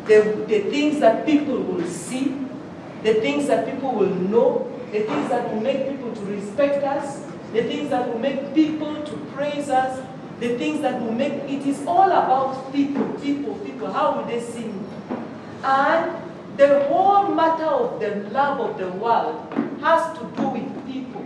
The, 0.06 0.44
the 0.48 0.70
things 0.70 1.00
that 1.00 1.26
people 1.26 1.58
will 1.58 1.86
see, 1.86 2.34
the 3.02 3.14
things 3.14 3.46
that 3.46 3.66
people 3.70 3.92
will 3.92 4.14
know, 4.14 4.77
the 4.92 5.00
things 5.00 5.28
that 5.28 5.52
will 5.52 5.60
make 5.60 5.88
people 5.88 6.14
to 6.14 6.20
respect 6.22 6.84
us, 6.84 7.24
the 7.52 7.62
things 7.62 7.90
that 7.90 8.08
will 8.08 8.18
make 8.18 8.54
people 8.54 9.02
to 9.02 9.16
praise 9.34 9.68
us, 9.68 10.02
the 10.40 10.56
things 10.56 10.80
that 10.82 11.00
will 11.02 11.12
make 11.12 11.32
it 11.32 11.66
is 11.66 11.84
all 11.86 12.10
about 12.10 12.72
people, 12.72 13.04
people, 13.20 13.54
people. 13.56 13.92
How 13.92 14.16
will 14.16 14.24
they 14.24 14.40
see 14.40 14.64
me? 14.64 14.80
And 15.62 16.12
the 16.56 16.84
whole 16.84 17.28
matter 17.34 17.64
of 17.64 18.00
the 18.00 18.30
love 18.30 18.60
of 18.60 18.78
the 18.78 18.90
world 18.92 19.52
has 19.82 20.16
to 20.18 20.24
do 20.36 20.48
with 20.48 20.86
people. 20.86 21.24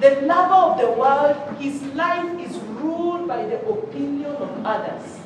The 0.00 0.22
lover 0.22 0.54
of 0.54 0.78
the 0.80 0.90
world, 0.98 1.36
his 1.58 1.82
life 1.94 2.40
is 2.40 2.56
ruled 2.56 3.28
by 3.28 3.44
the 3.44 3.60
opinion 3.66 4.34
of 4.36 4.64
others. 4.64 5.18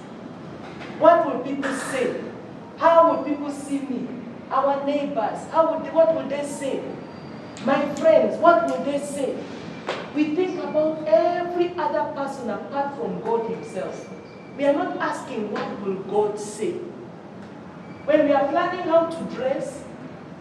What 0.98 1.26
will 1.26 1.40
people 1.44 1.72
say? 1.72 2.20
How 2.76 3.14
will 3.14 3.24
people 3.24 3.50
see 3.50 3.80
me? 3.80 4.23
Our 4.54 4.86
neighbors, 4.86 5.48
how 5.50 5.74
would 5.74 5.92
what 5.92 6.14
will 6.14 6.28
they 6.28 6.44
say? 6.44 6.80
My 7.66 7.92
friends, 7.96 8.38
what 8.38 8.66
will 8.68 8.84
they 8.84 9.00
say? 9.00 9.36
We 10.14 10.36
think 10.36 10.62
about 10.62 11.02
every 11.08 11.74
other 11.76 12.12
person 12.12 12.50
apart 12.50 12.94
from 12.96 13.20
God 13.22 13.50
Himself. 13.50 14.08
We 14.56 14.64
are 14.66 14.72
not 14.72 14.96
asking 14.98 15.50
what 15.50 15.80
will 15.80 15.98
God 16.04 16.38
say. 16.38 16.74
When 18.04 18.26
we 18.26 18.32
are 18.32 18.46
planning 18.46 18.86
how 18.86 19.06
to 19.06 19.34
dress, 19.34 19.82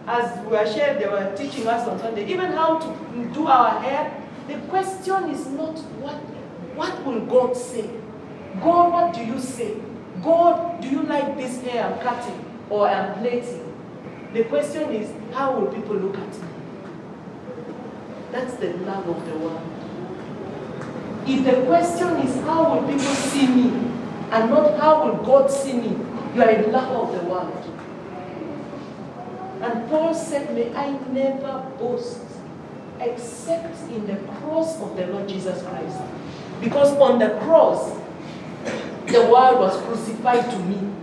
as 0.06 0.38
we 0.44 0.52
were 0.52 0.66
shared, 0.72 1.02
they 1.02 1.08
were 1.08 1.34
teaching 1.36 1.66
us 1.66 1.88
on 1.88 1.98
Sunday, 1.98 2.30
even 2.30 2.52
how 2.52 2.78
to 2.78 3.30
do 3.34 3.48
our 3.48 3.80
hair, 3.80 4.22
the 4.46 4.58
question 4.68 5.30
is 5.30 5.44
not 5.48 5.76
what, 5.98 6.14
what 6.76 7.04
will 7.04 7.26
God 7.26 7.56
say? 7.56 7.90
God, 8.60 8.92
what 8.92 9.12
do 9.12 9.24
you 9.24 9.40
say? 9.40 9.74
God, 10.22 10.80
do 10.80 10.88
you 10.88 11.02
like 11.02 11.36
this 11.36 11.60
hair 11.62 11.84
I'm 11.84 11.98
cutting 11.98 12.44
or 12.70 12.86
I'm 12.86 13.18
plaiting? 13.18 13.73
The 14.34 14.42
question 14.44 14.90
is, 14.90 15.12
how 15.32 15.56
will 15.56 15.72
people 15.72 15.94
look 15.94 16.18
at 16.18 16.28
me? 16.28 16.48
That's 18.32 18.54
the 18.54 18.72
love 18.78 19.08
of 19.08 19.24
the 19.26 19.38
world. 19.38 19.62
If 21.24 21.44
the 21.44 21.64
question 21.66 22.08
is, 22.16 22.34
how 22.42 22.74
will 22.74 22.82
people 22.82 23.14
see 23.14 23.46
me? 23.46 23.70
And 24.32 24.50
not 24.50 24.76
how 24.80 25.06
will 25.06 25.22
God 25.22 25.48
see 25.48 25.74
me? 25.74 25.96
You 26.34 26.42
are 26.42 26.50
in 26.50 26.72
love 26.72 26.90
of 26.90 27.22
the 27.22 27.28
world. 27.28 27.70
And 29.62 29.88
Paul 29.88 30.12
said, 30.12 30.52
May 30.52 30.74
I 30.74 30.98
never 31.12 31.70
boast 31.78 32.20
except 32.98 33.88
in 33.90 34.04
the 34.08 34.16
cross 34.16 34.80
of 34.80 34.96
the 34.96 35.06
Lord 35.06 35.28
Jesus 35.28 35.62
Christ. 35.62 36.00
Because 36.60 36.92
on 36.98 37.20
the 37.20 37.38
cross, 37.44 37.96
the 39.06 39.20
world 39.30 39.60
was 39.60 39.80
crucified 39.84 40.50
to 40.50 40.58
me. 40.58 40.93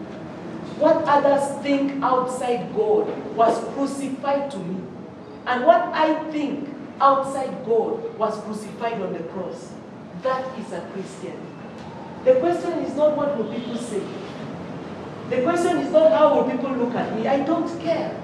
What 0.81 1.03
others 1.05 1.61
think 1.61 2.01
outside 2.03 2.75
God 2.75 3.05
was 3.35 3.53
crucified 3.75 4.49
to 4.49 4.57
me. 4.57 4.81
And 5.45 5.63
what 5.63 5.79
I 5.93 6.15
think 6.31 6.69
outside 6.99 7.53
God 7.67 8.17
was 8.17 8.35
crucified 8.41 8.99
on 8.99 9.13
the 9.13 9.19
cross. 9.29 9.73
That 10.23 10.43
is 10.57 10.73
a 10.73 10.81
Christian. 10.91 11.37
The 12.25 12.33
question 12.39 12.79
is 12.79 12.95
not 12.95 13.15
what 13.15 13.37
will 13.37 13.53
people 13.53 13.77
say. 13.77 14.01
The 15.29 15.43
question 15.43 15.77
is 15.77 15.91
not 15.91 16.11
how 16.13 16.33
will 16.33 16.49
people 16.49 16.71
look 16.71 16.95
at 16.95 17.15
me. 17.15 17.27
I 17.27 17.41
don't 17.41 17.69
care. 17.79 18.19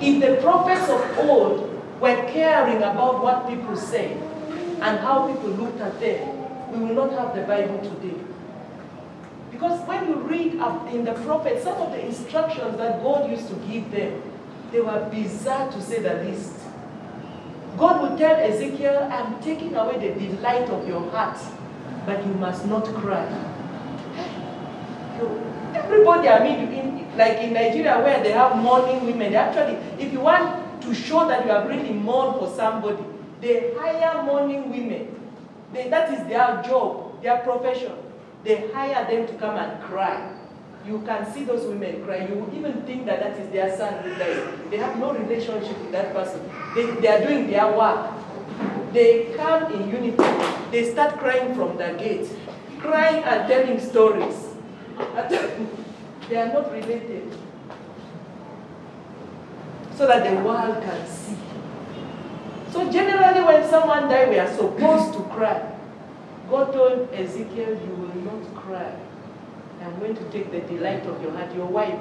If 0.00 0.22
the 0.22 0.40
prophets 0.42 0.88
of 0.88 1.18
old 1.28 2.00
were 2.00 2.22
caring 2.30 2.78
about 2.78 3.20
what 3.20 3.48
people 3.48 3.76
say 3.76 4.12
and 4.80 5.00
how 5.00 5.26
people 5.26 5.50
looked 5.50 5.80
at 5.80 5.98
them, 5.98 6.72
we 6.72 6.86
will 6.86 6.94
not 6.94 7.18
have 7.18 7.34
the 7.34 7.42
Bible 7.42 7.78
today. 7.78 8.16
Because 9.54 9.86
when 9.86 10.08
you 10.08 10.16
read 10.16 10.54
in 10.92 11.04
the 11.04 11.12
prophets, 11.24 11.62
some 11.62 11.80
of 11.80 11.92
the 11.92 12.04
instructions 12.04 12.76
that 12.76 13.00
God 13.04 13.30
used 13.30 13.46
to 13.48 13.54
give 13.70 13.88
them, 13.92 14.20
they 14.72 14.80
were 14.80 15.08
bizarre 15.12 15.70
to 15.70 15.80
say 15.80 16.02
the 16.02 16.24
least. 16.24 16.54
God 17.78 18.02
would 18.02 18.18
tell 18.18 18.34
Ezekiel, 18.34 19.08
I'm 19.12 19.40
taking 19.40 19.76
away 19.76 20.08
the 20.08 20.20
delight 20.26 20.68
of 20.70 20.88
your 20.88 21.08
heart, 21.10 21.38
but 22.04 22.26
you 22.26 22.34
must 22.34 22.66
not 22.66 22.84
cry. 22.96 23.26
Everybody, 25.72 26.28
I 26.28 26.42
mean, 26.42 26.72
in, 26.72 27.16
like 27.16 27.38
in 27.38 27.52
Nigeria 27.52 28.00
where 28.02 28.24
they 28.24 28.32
have 28.32 28.56
mourning 28.56 29.06
women, 29.06 29.30
they 29.30 29.38
actually, 29.38 29.76
if 30.04 30.12
you 30.12 30.18
want 30.18 30.82
to 30.82 30.92
show 30.92 31.28
that 31.28 31.44
you 31.44 31.52
have 31.52 31.68
really 31.68 31.92
mourned 31.92 32.40
for 32.40 32.52
somebody, 32.56 33.04
they 33.40 33.72
hire 33.78 34.24
mourning 34.24 34.68
women. 34.68 35.14
They, 35.72 35.88
that 35.90 36.12
is 36.12 36.26
their 36.26 36.60
job, 36.66 37.22
their 37.22 37.38
profession. 37.38 37.92
They 38.44 38.70
hire 38.72 39.06
them 39.10 39.26
to 39.26 39.32
come 39.34 39.56
and 39.56 39.82
cry. 39.82 40.30
You 40.86 41.00
can 41.06 41.32
see 41.32 41.44
those 41.44 41.64
women 41.66 42.04
cry. 42.04 42.26
You 42.28 42.50
even 42.54 42.82
think 42.82 43.06
that 43.06 43.20
that 43.20 43.38
is 43.40 43.50
their 43.50 43.74
son 43.74 44.02
who 44.02 44.10
died. 44.16 44.70
They 44.70 44.76
have 44.76 44.98
no 44.98 45.14
relationship 45.14 45.78
with 45.80 45.92
that 45.92 46.12
person. 46.12 46.40
They, 46.74 46.90
they 47.00 47.08
are 47.08 47.26
doing 47.26 47.50
their 47.50 47.74
work. 47.74 48.12
They 48.92 49.34
come 49.34 49.72
in 49.72 49.88
uniform. 49.88 50.70
They 50.70 50.92
start 50.92 51.18
crying 51.18 51.54
from 51.54 51.78
the 51.78 51.94
gate, 51.98 52.28
crying 52.80 53.24
and 53.24 53.48
telling 53.48 53.80
stories. 53.80 54.36
they 56.28 56.36
are 56.36 56.52
not 56.52 56.70
related. 56.70 57.32
So 59.96 60.06
that 60.06 60.28
the 60.28 60.36
world 60.44 60.82
can 60.82 61.06
see. 61.06 61.36
So 62.72 62.90
generally 62.92 63.42
when 63.42 63.68
someone 63.70 64.08
dies, 64.08 64.28
we 64.28 64.38
are 64.38 64.52
supposed 64.54 65.14
to 65.14 65.20
cry. 65.34 65.73
God 66.54 66.72
told 66.72 67.12
Ezekiel, 67.12 67.70
you 67.70 67.94
will 67.98 68.14
not 68.22 68.54
cry. 68.54 68.94
I'm 69.82 69.98
going 69.98 70.14
to 70.14 70.22
take 70.30 70.52
the 70.52 70.60
delight 70.60 71.04
of 71.04 71.20
your 71.20 71.32
heart, 71.32 71.52
your 71.52 71.66
wife. 71.66 71.98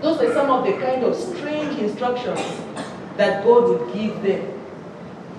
Those 0.00 0.20
are 0.20 0.32
some 0.32 0.48
of 0.48 0.64
the 0.64 0.74
kind 0.74 1.02
of 1.02 1.16
strange 1.16 1.76
instructions 1.80 2.38
that 3.16 3.42
God 3.42 3.68
would 3.68 3.92
give 3.92 4.22
them. 4.22 4.46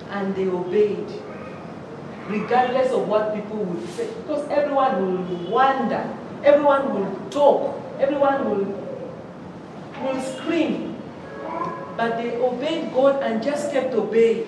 And 0.09 0.35
they 0.35 0.49
obeyed, 0.49 1.07
regardless 2.27 2.91
of 2.91 3.07
what 3.07 3.33
people 3.33 3.55
would 3.55 3.89
say. 3.91 4.09
Because 4.17 4.45
everyone 4.49 4.99
will 5.01 5.49
wonder, 5.49 6.03
everyone 6.43 6.93
will 6.93 7.29
talk, 7.29 7.81
everyone 8.01 8.49
will, 8.49 8.65
will 10.03 10.21
scream. 10.21 11.01
But 11.95 12.17
they 12.17 12.35
obeyed 12.35 12.93
God 12.93 13.23
and 13.23 13.41
just 13.41 13.71
kept 13.71 13.93
obeying 13.93 14.45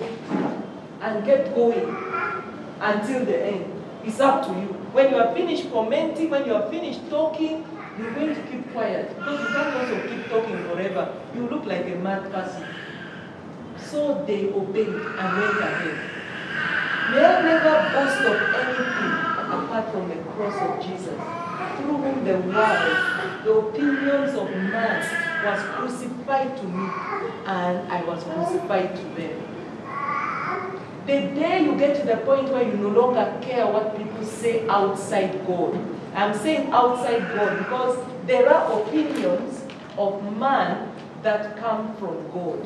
and 1.01 1.23
kept 1.23 1.55
going 1.55 2.04
until 2.79 3.25
the 3.25 3.45
end. 3.45 3.83
It's 4.03 4.19
up 4.19 4.45
to 4.45 4.51
you. 4.51 4.67
When 4.93 5.09
you 5.09 5.17
are 5.17 5.33
finished 5.33 5.71
commenting, 5.71 6.29
when 6.29 6.45
you 6.45 6.53
are 6.53 6.69
finished 6.69 7.09
talking, 7.09 7.65
you're 7.97 8.13
going 8.13 8.35
to 8.35 8.41
keep 8.43 8.71
quiet. 8.71 9.09
Because 9.17 9.39
you 9.39 9.47
can't 9.47 9.75
also 9.75 10.07
keep 10.07 10.27
talking 10.29 10.57
forever. 10.69 11.13
You 11.33 11.47
look 11.47 11.65
like 11.65 11.85
a 11.85 11.95
mad 11.95 12.31
person. 12.31 12.65
So 13.77 14.23
they 14.25 14.51
obeyed 14.53 14.87
and 14.87 15.37
went 15.37 15.59
ahead. 15.59 16.15
May 17.11 17.23
I 17.23 17.41
never 17.41 17.75
boast 17.93 18.21
of 18.21 18.37
anything 18.55 19.35
apart 19.45 19.91
from 19.91 20.09
the 20.09 20.15
cross 20.33 20.57
of 20.61 20.83
Jesus, 20.83 21.19
through 21.77 21.97
whom 21.97 22.25
the 22.25 22.37
world, 22.39 23.43
the 23.43 23.51
opinions 23.51 24.33
of 24.35 24.49
man, 24.49 25.01
was 25.45 25.61
crucified 25.75 26.57
to 26.57 26.63
me, 26.63 26.89
and 27.45 27.91
I 27.91 28.03
was 28.07 28.23
crucified 28.23 28.95
to 28.95 29.03
them. 29.21 29.54
The 31.05 31.21
day 31.35 31.63
you 31.63 31.77
get 31.77 31.95
to 31.97 32.03
the 32.07 32.17
point 32.17 32.49
where 32.49 32.63
you 32.63 32.77
no 32.77 32.89
longer 32.89 33.37
care 33.39 33.67
what 33.67 33.95
people 33.95 34.25
say 34.25 34.67
outside 34.67 35.45
God, 35.45 35.77
I'm 36.15 36.35
saying 36.35 36.71
outside 36.71 37.21
God 37.35 37.59
because 37.59 38.03
there 38.25 38.51
are 38.51 38.81
opinions 38.81 39.63
of 39.99 40.23
man 40.37 40.91
that 41.21 41.57
come 41.57 41.95
from 41.97 42.27
God. 42.31 42.65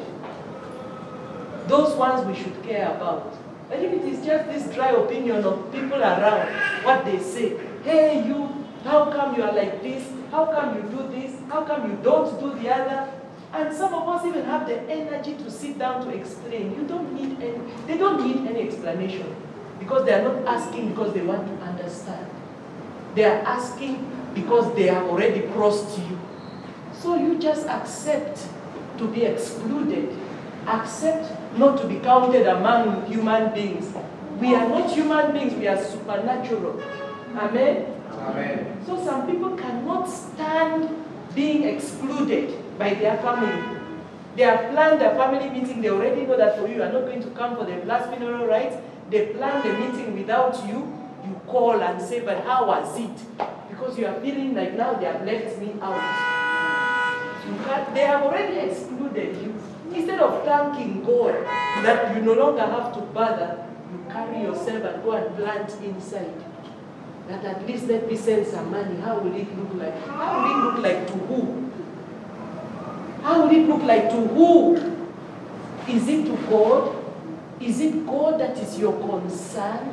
Those 1.67 1.96
ones 1.98 2.25
we 2.25 2.41
should 2.41 2.63
care 2.63 2.89
about. 2.96 3.36
But 3.67 3.79
if 3.79 3.91
it 3.91 4.03
is 4.05 4.25
just 4.25 4.46
this 4.48 4.74
dry 4.74 4.91
opinion 4.91 5.43
of 5.43 5.69
people 5.74 6.01
around, 6.01 6.48
what 6.86 7.03
they 7.03 7.19
say, 7.19 7.58
hey, 7.84 8.25
you, 8.25 8.65
how 8.86 9.12
come 9.12 9.36
you 9.36 9.43
are 9.43 9.53
like 9.53 9.84
this? 9.84 10.10
How 10.31 10.46
come 10.46 10.77
you 10.77 10.84
do 10.84 11.08
this? 11.10 11.36
How 11.50 11.65
come 11.65 11.91
you 11.91 11.98
don't 12.01 12.39
do 12.39 12.58
the 12.58 12.74
other? 12.74 13.19
And 13.51 13.74
some 13.74 13.94
of 13.94 14.08
us 14.08 14.25
even 14.25 14.46
have 14.46 14.68
the 14.68 14.79
energy 14.89 15.36
to 15.36 15.50
sit 15.50 15.79
down 15.79 16.06
to 16.06 16.10
explain. 16.15 16.75
You 16.75 16.88
don't 16.88 17.14
need 17.14 17.42
any, 17.42 17.59
they 17.88 17.98
don't 17.98 18.25
need 18.25 18.48
any 18.48 18.68
explanation 18.68 19.35
because 19.79 20.05
they 20.05 20.14
are 20.14 20.22
not 20.22 20.46
asking 20.46 20.90
because 20.90 21.14
they 21.14 21.22
want 21.22 21.48
to 21.48 21.66
understand. 21.66 22.29
They 23.16 23.24
are 23.25 23.42
asking 23.42 24.05
because 24.35 24.75
they 24.75 24.88
have 24.88 25.07
already 25.07 25.42
crossed 25.53 25.98
you. 25.98 26.20
So 26.94 27.16
you 27.16 27.40
just 27.40 27.66
accept 27.68 28.46
to 29.00 29.07
be 29.07 29.24
excluded. 29.24 30.16
Accept 30.68 31.57
not 31.57 31.81
to 31.81 31.88
be 31.88 31.96
counted 32.00 32.46
among 32.46 33.07
human 33.07 33.51
beings. 33.53 33.92
We 34.40 34.53
are 34.53 34.70
not 34.70 34.92
human 34.92 35.33
beings, 35.33 35.53
we 35.55 35.68
are 35.68 35.83
supernatural. 35.83 36.79
Amen? 37.35 37.96
Amen. 38.12 38.77
So 38.85 39.03
some 39.03 39.25
people 39.25 39.57
cannot 39.57 40.05
stand 40.05 40.90
being 41.33 41.64
excluded 41.64 42.58
by 42.79 42.94
their 42.94 43.18
family. 43.18 43.77
They 44.35 44.44
have 44.44 44.72
planned 44.72 45.01
a 45.01 45.13
family 45.15 45.50
meeting. 45.50 45.81
They 45.81 45.89
already 45.89 46.25
know 46.25 46.37
that 46.37 46.57
for 46.57 46.68
you, 46.68 46.75
you 46.75 46.83
are 46.83 46.92
not 46.92 47.01
going 47.01 47.22
to 47.22 47.29
come 47.31 47.57
for 47.57 47.65
the 47.65 47.85
last 47.85 48.09
funeral 48.09 48.48
rites. 48.48 48.77
They 49.09 49.27
plan 49.33 49.61
the 49.68 49.74
meeting 49.77 50.15
without 50.15 50.55
you. 50.65 50.96
You 51.25 51.42
call 51.46 51.83
and 51.83 52.01
say, 52.01 52.22
but 52.22 52.44
how 52.46 52.65
was 52.68 52.98
it? 52.98 53.18
Because 53.70 54.00
you 54.00 54.07
are 54.07 54.20
feeling 54.22 54.55
like 54.55 54.75
now 54.75 54.94
they 54.94 55.05
have 55.05 55.25
left 55.25 55.59
me 55.59 55.74
out. 55.81 56.00
You 57.46 57.55
can't, 57.65 57.94
they 57.94 58.05
have 58.05 58.22
already 58.24 58.70
excluded 58.70 59.35
you. 59.44 59.53
Instead 59.94 60.20
of 60.22 60.46
thanking 60.46 61.03
God 61.03 61.33
that 61.83 62.15
you 62.15 62.22
no 62.22 62.33
longer 62.33 62.61
have 62.61 62.94
to 62.94 63.01
bother, 63.01 63.65
you 63.92 64.05
carry 64.09 64.44
yourself 64.44 64.83
and 64.83 65.03
go 65.03 65.11
and 65.13 65.35
plant 65.35 65.72
inside. 65.83 66.33
That 67.27 67.44
at 67.44 67.68
least 67.68 67.87
let 67.87 68.09
me 68.09 68.15
send 68.15 68.48
some 68.48 68.72
money. 68.72 69.01
How 69.01 69.20
will 69.20 69.35
it 69.35 69.57
look 69.57 69.74
like? 69.74 70.00
How 70.05 70.42
will 70.42 70.51
it 70.51 70.63
look 70.63 70.83
like 70.83 71.07
to 71.07 71.13
who? 71.13 71.69
How 73.22 73.46
will 73.46 73.55
it 73.55 73.68
look 73.68 73.84
like 73.84 74.10
to 74.10 74.27
who? 74.27 74.75
Is 75.88 76.08
it 76.08 76.25
to 76.25 76.38
God? 76.50 76.96
Is 77.60 77.82
it 77.82 78.05
God 78.05 78.40
that 78.40 78.58
is 78.58 78.79
your 78.79 78.94
concern? 78.94 79.88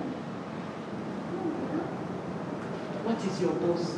What 3.04 3.24
is 3.24 3.40
your 3.40 3.52
boast? 3.52 3.96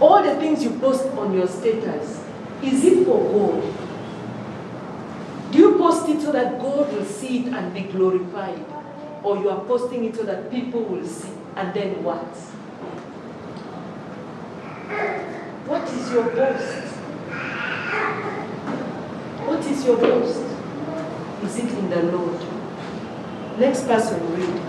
All 0.00 0.22
the 0.22 0.34
things 0.36 0.64
you 0.64 0.70
post 0.78 1.06
on 1.16 1.32
your 1.32 1.46
status, 1.46 2.22
is 2.62 2.84
it 2.84 3.04
for 3.04 3.18
God? 3.32 3.62
Do 5.52 5.58
you 5.58 5.78
post 5.78 6.08
it 6.08 6.20
so 6.20 6.32
that 6.32 6.58
God 6.58 6.92
will 6.92 7.04
see 7.04 7.40
it 7.40 7.52
and 7.52 7.72
be 7.74 7.82
glorified? 7.82 8.64
Or 9.22 9.36
you 9.36 9.50
are 9.50 9.64
posting 9.64 10.04
it 10.04 10.16
so 10.16 10.24
that 10.24 10.50
people 10.50 10.82
will 10.82 11.06
see, 11.06 11.30
and 11.56 11.72
then 11.72 12.02
what? 12.02 12.26
What 15.66 15.88
is 15.88 16.10
your 16.12 16.24
boast? 16.24 16.88
What 19.46 19.64
is 19.64 19.84
your 19.84 19.96
boast? 19.96 20.42
Is 21.44 21.56
it 21.58 21.78
in 21.78 21.88
the 21.88 22.02
Lord? 22.02 22.40
Next 23.58 23.86
person, 23.86 24.20
read. 24.34 24.60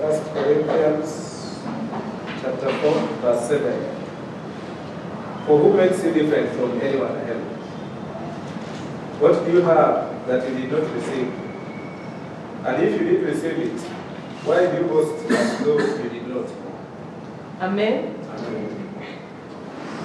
First 0.00 0.24
Corinthians 0.32 1.58
chapter 2.40 2.72
4, 2.72 2.92
verse 3.20 3.48
7. 3.48 3.96
For 5.46 5.58
who 5.58 5.74
makes 5.74 6.02
you 6.02 6.12
different 6.14 6.56
from 6.56 6.80
anyone 6.80 7.16
else? 7.18 7.42
What 9.20 9.44
do 9.44 9.52
you 9.52 9.60
have 9.62 10.26
that 10.26 10.48
you 10.48 10.54
did 10.56 10.72
not 10.72 10.94
receive? 10.94 11.47
And 12.64 12.82
if 12.82 13.00
you 13.00 13.08
did 13.08 13.22
receive 13.24 13.58
it, 13.58 13.80
why 14.44 14.66
do 14.66 14.78
you 14.82 14.88
boast 14.88 15.30
as 15.30 15.58
though 15.64 15.78
you 15.78 16.08
did 16.08 16.26
not? 16.28 16.46
Amen. 17.60 18.14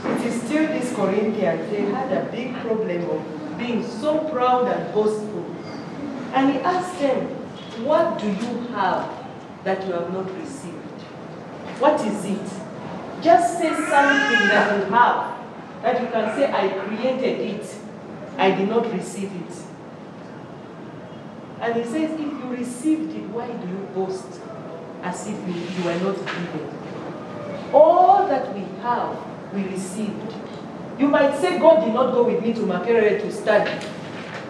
It 0.05 0.25
is 0.25 0.41
still 0.43 0.67
these 0.67 0.93
Corinthians, 0.93 1.69
they 1.71 1.81
had 1.81 2.11
a 2.11 2.29
big 2.31 2.53
problem 2.61 3.09
of 3.09 3.57
being 3.57 3.85
so 3.87 4.19
proud 4.29 4.67
and 4.67 4.93
boastful. 4.93 5.45
And 6.33 6.53
he 6.53 6.59
asked 6.59 6.99
them, 6.99 7.25
What 7.85 8.19
do 8.19 8.27
you 8.27 8.67
have 8.73 9.09
that 9.63 9.85
you 9.87 9.93
have 9.93 10.11
not 10.13 10.29
received? 10.39 11.01
What 11.79 12.05
is 12.05 12.25
it? 12.25 13.23
Just 13.23 13.57
say 13.57 13.69
something 13.69 14.47
that 14.49 14.77
you 14.77 14.85
have, 14.93 15.37
that 15.81 16.01
you 16.01 16.07
can 16.07 16.35
say, 16.35 16.51
I 16.51 16.67
created 16.85 17.39
it, 17.39 17.75
I 18.37 18.51
did 18.51 18.69
not 18.69 18.91
receive 18.91 19.31
it. 19.31 19.63
And 21.61 21.75
he 21.75 21.83
says, 21.83 22.11
If 22.19 22.32
you 22.43 22.55
received 22.55 23.15
it, 23.15 23.23
why 23.29 23.47
do 23.47 23.67
you 23.67 23.87
boast 23.95 24.41
as 25.01 25.27
if 25.27 25.37
you, 25.47 25.53
you 25.53 25.83
were 25.83 25.99
not 25.99 26.17
given? 26.17 26.69
All 27.73 28.27
that 28.27 28.53
we 28.53 28.61
have, 28.81 29.17
we 29.53 29.63
received. 29.63 30.33
You 30.99 31.07
might 31.07 31.35
say, 31.39 31.57
God 31.59 31.83
did 31.83 31.93
not 31.93 32.11
go 32.11 32.23
with 32.23 32.43
me 32.43 32.53
to 32.53 32.61
Makerere 32.61 33.19
to 33.21 33.31
study. 33.31 33.71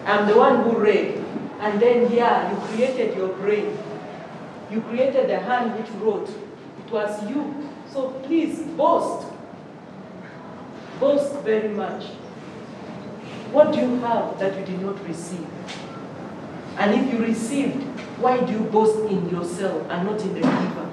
I'm 0.04 0.28
the 0.28 0.36
one 0.36 0.64
who 0.64 0.78
read. 0.78 1.24
And 1.60 1.80
then, 1.80 2.12
yeah, 2.12 2.50
you 2.50 2.56
created 2.68 3.16
your 3.16 3.28
brain. 3.28 3.76
You 4.70 4.82
created 4.82 5.30
the 5.30 5.38
hand 5.38 5.78
which 5.78 5.90
wrote. 6.02 6.28
It 6.28 6.92
was 6.92 7.30
you. 7.30 7.70
So 7.90 8.10
please, 8.24 8.60
boast. 8.76 9.26
Boast 11.00 11.34
very 11.42 11.68
much. 11.68 12.04
What 13.52 13.72
do 13.72 13.80
you 13.80 13.96
have 14.00 14.38
that 14.38 14.58
you 14.58 14.66
did 14.66 14.82
not 14.82 15.02
receive? 15.06 15.46
And 16.76 16.94
if 16.94 17.12
you 17.12 17.24
received, 17.24 17.82
Why 18.18 18.38
do 18.40 18.52
you 18.52 18.60
boast 18.60 18.98
in 19.10 19.28
yourself 19.28 19.86
and 19.90 20.06
not 20.06 20.20
in 20.22 20.34
the 20.34 20.40
giver? 20.40 20.90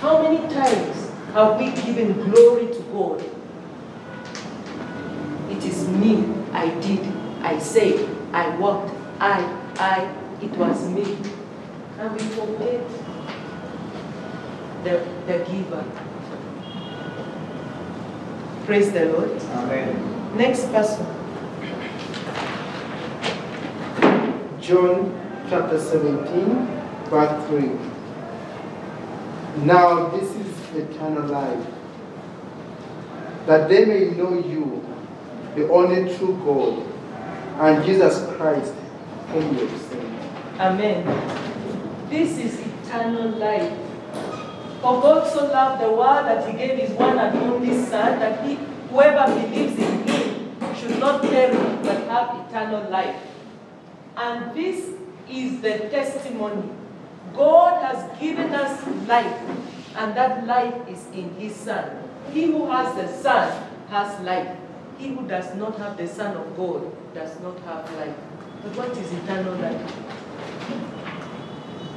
How 0.00 0.22
many 0.22 0.38
times 0.52 1.10
have 1.34 1.58
we 1.60 1.70
given 1.82 2.14
glory 2.30 2.66
to 2.66 2.80
God? 2.90 3.22
It 5.50 5.64
is 5.64 5.86
me, 5.88 6.24
I 6.52 6.68
did, 6.80 7.00
I 7.42 7.58
said, 7.58 8.08
I 8.32 8.56
walked, 8.56 8.92
I, 9.20 9.38
I, 9.76 10.12
it 10.42 10.50
was 10.56 10.88
me. 10.88 11.16
And 11.98 12.12
we 12.12 12.18
forget 12.20 12.88
the, 14.84 15.06
the 15.26 15.44
giver. 15.44 15.84
Praise 18.64 18.90
the 18.92 19.04
Lord. 19.12 19.30
Amen. 19.30 20.36
Next 20.36 20.64
person. 20.72 21.19
John 24.60 25.16
chapter 25.48 25.78
17, 25.78 26.66
verse 27.08 27.46
3. 27.48 27.70
Now 29.64 30.08
this 30.10 30.30
is 30.36 30.76
eternal 30.76 31.26
life, 31.28 31.66
that 33.46 33.68
they 33.68 33.84
may 33.84 34.10
know 34.10 34.34
you, 34.38 34.84
the 35.56 35.68
only 35.70 36.14
true 36.16 36.36
God, 36.44 36.86
and 37.60 37.84
Jesus 37.84 38.24
Christ, 38.36 38.72
whom 39.32 39.56
you 39.56 39.66
have 39.66 39.80
sent. 39.82 40.60
Amen. 40.60 41.04
This 42.10 42.38
is 42.38 42.60
eternal 42.60 43.30
life. 43.38 43.72
For 44.82 45.00
God 45.00 45.26
so 45.30 45.44
loved 45.46 45.82
the 45.82 45.90
world 45.90 46.26
that 46.26 46.46
he 46.48 46.52
gave 46.56 46.78
his 46.78 46.90
one 46.92 47.18
and 47.18 47.36
only 47.38 47.74
Son, 47.84 48.18
that 48.18 48.44
he, 48.46 48.54
whoever 48.90 49.26
believes 49.34 49.76
in 49.78 50.08
him 50.08 50.74
should 50.74 50.98
not 50.98 51.22
perish 51.22 51.56
but 51.82 52.06
have 52.08 52.48
eternal 52.48 52.90
life. 52.90 53.16
And 54.20 54.54
this 54.54 54.90
is 55.30 55.62
the 55.62 55.88
testimony. 55.88 56.68
God 57.34 57.82
has 57.82 58.20
given 58.20 58.52
us 58.52 58.86
life, 59.08 59.40
and 59.96 60.14
that 60.14 60.46
life 60.46 60.74
is 60.88 61.06
in 61.14 61.34
his 61.36 61.56
Son. 61.56 61.84
He 62.32 62.44
who 62.44 62.70
has 62.70 62.94
the 62.94 63.08
Son 63.22 63.50
has 63.88 64.20
life. 64.20 64.58
He 64.98 65.08
who 65.08 65.26
does 65.26 65.54
not 65.54 65.78
have 65.78 65.96
the 65.96 66.06
Son 66.06 66.36
of 66.36 66.54
God 66.54 66.92
does 67.14 67.40
not 67.40 67.58
have 67.60 67.90
life. 67.96 68.14
But 68.62 68.76
what 68.76 68.90
is 68.98 69.10
eternal 69.10 69.54
life? 69.54 69.80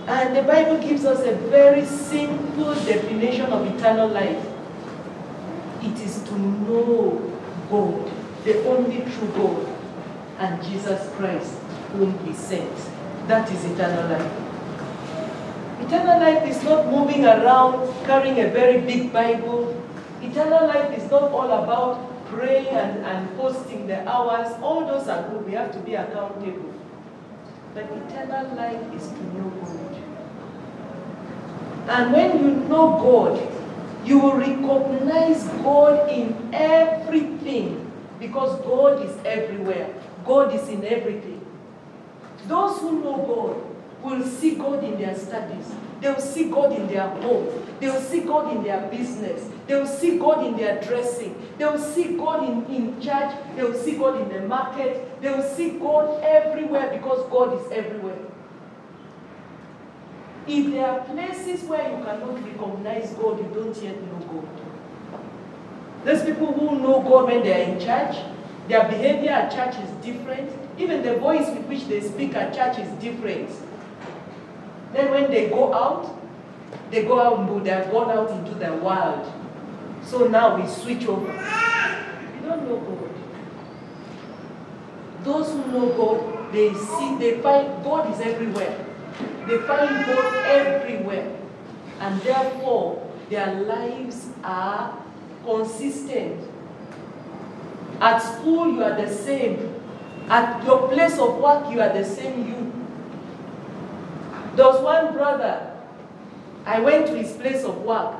And 0.07 0.35
the 0.35 0.43
Bible 0.43 0.77
gives 0.77 1.03
us 1.03 1.27
a 1.27 1.35
very 1.49 1.85
simple 1.85 2.73
definition 2.73 3.51
of 3.51 3.67
eternal 3.75 4.07
life. 4.07 4.45
It 5.81 5.99
is 5.99 6.23
to 6.23 6.39
know 6.39 7.19
God, 7.69 8.11
the 8.45 8.65
only 8.69 8.99
true 9.11 9.27
God, 9.35 9.67
and 10.39 10.63
Jesus 10.63 11.09
Christ, 11.15 11.57
whom 11.93 12.17
He 12.25 12.33
sent. 12.33 12.75
That 13.27 13.49
is 13.51 13.65
eternal 13.65 14.09
life. 14.09 14.31
Eternal 15.85 16.19
life 16.19 16.47
is 16.47 16.63
not 16.63 16.87
moving 16.87 17.25
around 17.25 17.87
carrying 18.05 18.39
a 18.39 18.49
very 18.49 18.81
big 18.81 19.13
Bible. 19.13 19.81
Eternal 20.21 20.67
life 20.67 20.97
is 20.97 21.09
not 21.09 21.31
all 21.31 21.51
about 21.63 22.25
praying 22.27 22.67
and, 22.67 23.05
and 23.05 23.37
posting 23.37 23.87
the 23.87 24.07
hours. 24.07 24.53
All 24.61 24.85
those 24.85 25.07
are 25.07 25.27
good. 25.29 25.45
We 25.45 25.53
have 25.53 25.71
to 25.73 25.79
be 25.79 25.95
accountable. 25.95 26.73
But 27.73 27.85
eternal 27.85 28.55
life 28.55 28.93
is 28.95 29.07
to 29.07 29.23
know 29.33 29.49
God. 29.49 29.93
And 31.89 32.13
when 32.13 32.39
you 32.39 32.51
know 32.69 32.97
God, 32.97 33.41
you 34.05 34.19
will 34.19 34.37
recognize 34.37 35.43
God 35.63 36.09
in 36.09 36.49
everything 36.53 37.91
because 38.19 38.59
God 38.61 39.01
is 39.03 39.17
everywhere. 39.25 39.93
God 40.25 40.53
is 40.53 40.67
in 40.69 40.85
everything. 40.85 41.32
Those 42.47 42.79
who 42.79 43.03
know 43.03 43.17
God 43.17 43.73
will 44.03 44.27
see 44.27 44.55
God 44.55 44.83
in 44.83 44.97
their 44.97 45.15
studies. 45.17 45.71
They 46.01 46.09
will 46.11 46.19
see 46.19 46.49
God 46.49 46.73
in 46.73 46.87
their 46.87 47.07
home. 47.07 47.47
They 47.79 47.87
will 47.87 48.01
see 48.01 48.21
God 48.21 48.55
in 48.55 48.63
their 48.63 48.89
business. 48.89 49.49
They 49.67 49.75
will 49.75 49.87
see 49.87 50.17
God 50.19 50.45
in 50.45 50.57
their 50.57 50.81
dressing. 50.81 51.35
They 51.57 51.65
will 51.65 51.79
see 51.79 52.17
God 52.17 52.43
in, 52.43 52.65
in 52.65 53.01
church. 53.01 53.33
They 53.55 53.63
will 53.63 53.73
see 53.73 53.95
God 53.97 54.21
in 54.21 54.29
the 54.29 54.45
market. 54.47 55.21
They 55.21 55.29
will 55.29 55.43
see 55.55 55.71
God 55.79 56.21
everywhere 56.21 56.89
because 56.91 57.25
God 57.31 57.61
is 57.61 57.71
everywhere. 57.71 58.19
If 60.45 60.71
there 60.71 60.85
are 60.85 61.05
places 61.05 61.63
where 61.63 61.89
you 61.89 62.03
cannot 62.03 62.43
recognize 62.43 63.13
God, 63.13 63.39
you 63.39 63.49
don't 63.53 63.81
yet 63.81 63.95
know 64.01 64.19
God. 64.19 64.47
Those 66.03 66.25
people 66.25 66.51
who 66.51 66.79
know 66.79 67.01
God 67.01 67.27
when 67.27 67.43
they 67.43 67.53
are 67.53 67.71
in 67.71 67.79
church, 67.79 68.17
their 68.67 68.83
behavior 68.89 69.29
at 69.29 69.51
church 69.51 69.81
is 69.81 69.89
different. 70.05 70.51
Even 70.77 71.03
the 71.03 71.17
voice 71.17 71.47
with 71.49 71.65
which 71.65 71.87
they 71.87 72.01
speak 72.01 72.35
at 72.35 72.53
church 72.53 72.79
is 72.79 72.91
different. 72.99 73.49
Then 74.93 75.11
when 75.11 75.29
they 75.29 75.49
go 75.49 75.73
out, 75.73 76.19
they 76.89 77.03
go 77.03 77.19
out, 77.19 77.63
they 77.63 77.69
have 77.69 77.91
gone 77.91 78.11
out 78.11 78.31
into 78.31 78.53
the 78.55 78.73
world. 78.77 79.31
So 80.03 80.27
now 80.27 80.55
we 80.59 80.67
switch 80.67 81.07
over. 81.07 81.31
You 81.31 82.49
don't 82.49 82.67
know 82.67 82.77
God. 82.77 83.09
Those 85.23 85.51
who 85.51 85.71
know 85.71 85.89
God, 85.95 86.51
they 86.53 86.73
see, 86.73 87.17
they 87.17 87.41
find 87.41 87.83
God 87.83 88.13
is 88.13 88.19
everywhere. 88.19 88.85
They 89.47 89.57
find 89.59 90.05
God 90.05 90.45
everywhere. 90.45 91.35
And 91.99 92.21
therefore, 92.21 93.09
their 93.29 93.61
lives 93.61 94.27
are 94.43 94.97
consistent. 95.45 96.49
At 98.01 98.19
school, 98.19 98.73
you 98.73 98.83
are 98.83 98.95
the 98.95 99.09
same. 99.09 99.72
At 100.29 100.63
your 100.65 100.87
place 100.89 101.17
of 101.19 101.37
work, 101.37 101.71
you 101.71 101.81
are 101.81 101.93
the 101.93 102.05
same 102.05 102.47
you. 102.47 102.73
There 104.55 104.65
was 104.65 104.81
one 104.81 105.13
brother, 105.13 105.73
I 106.65 106.79
went 106.79 107.07
to 107.07 107.17
his 107.17 107.33
place 107.33 107.63
of 107.63 107.81
work. 107.81 108.15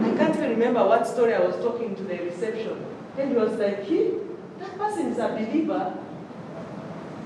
I 0.00 0.14
can't 0.16 0.34
even 0.36 0.50
remember 0.50 0.84
what 0.84 1.06
story 1.06 1.34
I 1.34 1.40
was 1.40 1.56
talking 1.56 1.94
to 1.96 2.02
the 2.02 2.18
reception. 2.18 2.84
And 3.18 3.30
he 3.30 3.36
was 3.36 3.52
like, 3.52 3.84
he, 3.84 4.12
that 4.58 4.76
person 4.78 5.06
is 5.06 5.18
a 5.18 5.28
believer. 5.28 5.96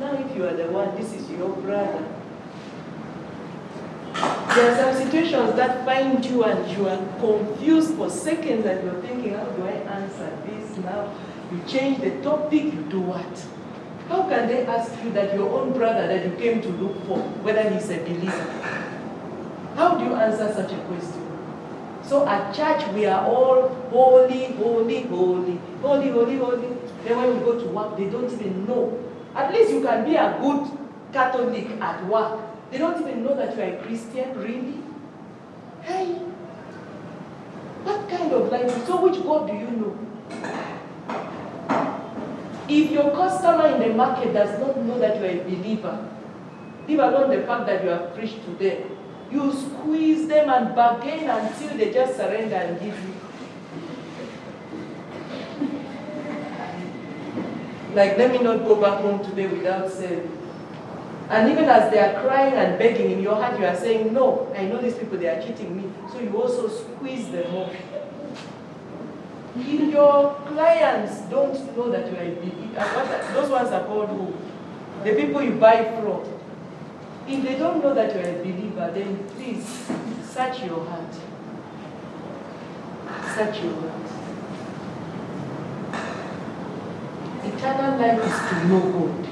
Now, 0.00 0.12
if 0.12 0.37
you 0.37 0.46
are 0.46 0.52
the 0.52 0.66
one, 0.66 0.94
this 0.96 1.12
is 1.12 1.30
your 1.30 1.50
brother. 1.56 2.04
There 4.14 4.72
are 4.72 4.94
some 4.94 5.04
situations 5.04 5.54
that 5.56 5.85
find 5.85 6.24
you 6.24 6.44
and 6.44 6.76
you 6.76 6.88
are 6.88 6.98
confused 7.20 7.94
for 7.94 8.11
seconds 8.11 8.66
and 8.66 8.85
you're 8.85 9.02
thinking, 9.02 9.35
how 9.35 9.44
do 9.44 9.64
I 9.64 9.72
answer 9.72 10.38
this 10.46 10.78
now? 10.78 11.14
You 11.52 11.61
change 11.66 12.00
the 12.00 12.22
topic, 12.22 12.64
you 12.64 12.82
do 12.90 13.00
what? 13.00 13.46
How 14.09 14.29
can 14.29 14.47
they 14.49 14.64
ask 14.66 14.92
you 15.03 15.11
that 15.12 15.35
your 15.35 15.49
own 15.51 15.73
brother 15.73 16.07
that 16.07 16.25
you 16.25 16.33
came 16.37 16.62
to 16.62 16.69
look 16.69 17.07
for, 17.07 17.19
whether 17.42 17.69
he's 17.69 17.90
a 17.90 17.99
believer? 17.99 18.47
How 19.75 19.99
do 19.99 20.05
you 20.05 20.14
answer 20.14 20.53
such 20.55 20.73
a 20.73 20.79
question? 20.85 21.27
So 22.03 22.27
at 22.27 22.55
church, 22.55 22.87
we 22.95 23.07
are 23.07 23.27
all 23.27 23.69
holy, 23.90 24.53
holy, 24.53 25.03
holy, 25.03 25.59
holy, 25.83 26.11
holy, 26.11 26.37
holy. 26.38 26.69
Then 27.05 27.16
when 27.16 27.35
we 27.35 27.45
go 27.45 27.59
to 27.59 27.66
work, 27.66 27.97
they 27.97 28.09
don't 28.09 28.33
even 28.33 28.64
know. 28.64 28.97
At 29.35 29.53
least 29.53 29.73
you 29.73 29.83
can 29.83 30.05
be 30.05 30.14
a 30.14 30.38
good 30.40 30.71
Catholic 31.12 31.69
at 31.81 32.07
work. 32.07 32.40
They 32.71 32.79
don't 32.79 33.01
even 33.01 33.25
know 33.25 33.35
that 33.35 33.57
you 33.57 33.62
are 33.62 33.75
a 33.75 33.83
Christian, 33.83 34.38
really. 34.38 34.81
Hey, 35.83 36.14
what 37.83 38.09
kind 38.09 38.33
of 38.33 38.53
life? 38.53 38.87
So 38.87 39.03
which 39.03 39.23
God 39.25 39.49
do 39.49 39.55
you 39.55 39.71
know? 39.71 39.99
If 42.76 42.90
your 42.90 43.10
customer 43.10 43.68
in 43.68 43.80
the 43.80 43.94
market 43.96 44.34
does 44.34 44.60
not 44.60 44.76
know 44.76 44.98
that 44.98 45.16
you 45.16 45.24
are 45.24 45.30
a 45.30 45.44
believer, 45.44 46.08
leave 46.86 46.98
alone 46.98 47.30
the 47.30 47.46
fact 47.46 47.66
that 47.68 47.82
you 47.82 47.88
have 47.88 48.14
preached 48.14 48.44
to 48.44 48.50
them, 48.62 48.90
you 49.32 49.50
squeeze 49.50 50.28
them 50.28 50.50
and 50.50 50.74
bargain 50.74 51.30
until 51.30 51.78
they 51.78 51.90
just 51.90 52.16
surrender 52.18 52.54
and 52.54 52.78
give 52.78 52.94
you. 53.02 53.14
Like, 57.94 58.18
let 58.18 58.30
me 58.30 58.42
not 58.42 58.58
go 58.58 58.78
back 58.78 59.00
home 59.00 59.24
today 59.24 59.46
without 59.46 59.90
serving. 59.90 60.36
And 61.30 61.50
even 61.50 61.64
as 61.64 61.90
they 61.90 61.98
are 61.98 62.22
crying 62.22 62.52
and 62.52 62.78
begging 62.78 63.10
in 63.10 63.22
your 63.22 63.36
heart, 63.36 63.58
you 63.58 63.64
are 63.64 63.74
saying, 63.74 64.12
No, 64.12 64.52
I 64.54 64.66
know 64.66 64.82
these 64.82 64.96
people, 64.96 65.16
they 65.16 65.28
are 65.28 65.40
cheating 65.40 65.74
me. 65.74 65.90
So 66.12 66.20
you 66.20 66.36
also 66.36 66.68
squeeze 66.68 67.30
them. 67.30 67.70
If 69.59 69.92
your 69.92 70.35
clients 70.47 71.21
don't 71.31 71.77
know 71.77 71.90
that 71.90 72.11
you 72.11 72.16
are 72.19 72.23
a 72.23 72.35
believer, 72.35 72.79
uh, 72.79 73.33
those 73.35 73.51
ones 73.51 73.71
are 73.71 73.85
called 73.85 74.09
who? 74.11 74.35
The 75.03 75.14
people 75.14 75.42
you 75.42 75.53
buy 75.53 75.85
from. 76.01 76.25
If 77.27 77.42
they 77.42 77.59
don't 77.59 77.83
know 77.83 77.95
that 77.95 78.14
you 78.14 78.21
are 78.21 78.35
a 78.35 78.38
believer, 78.42 78.90
then 78.92 79.25
please 79.31 79.66
search 80.25 80.62
your 80.64 80.85
heart. 80.85 81.12
Search 83.35 83.62
your 83.62 83.75
heart. 83.81 84.07
Eternal 87.45 87.99
life 87.99 88.21
is 88.21 88.51
to 88.51 88.69
know 88.69 88.81
God. 88.92 89.27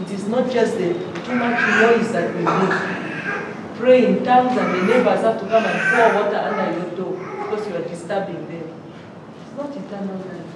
It 0.00 0.10
is 0.12 0.26
not 0.28 0.50
just 0.50 0.78
the 0.78 0.94
too 0.94 1.34
much 1.34 1.60
noise 1.82 2.12
that 2.12 2.34
we 2.34 2.42
make. 2.42 3.76
Pray 3.76 4.06
in 4.06 4.24
tongues 4.24 4.56
and 4.58 4.74
the 4.74 4.82
neighbors 4.86 5.20
have 5.20 5.38
to 5.40 5.46
come 5.46 5.64
and 5.64 5.80
pour 5.90 6.22
water 6.22 6.36
under 6.36 6.78
your 6.78 6.96
door 6.96 7.12
because 7.50 7.68
you 7.68 7.76
are 7.76 7.82
disturbing 7.82 8.46
them. 8.48 8.69
Not 9.60 9.76
eternal 9.76 10.16
life. 10.16 10.52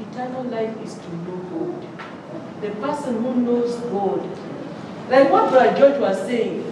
Eternal 0.00 0.42
life 0.44 0.82
is 0.82 0.94
to 0.94 1.16
know 1.16 1.36
God. 1.52 2.60
the 2.60 2.70
person 2.80 3.22
who 3.22 3.36
knows 3.36 3.76
God. 3.92 4.20
Like 5.08 5.30
what 5.30 5.50
Brother 5.50 5.78
George 5.78 6.00
was 6.00 6.18
saying, 6.22 6.62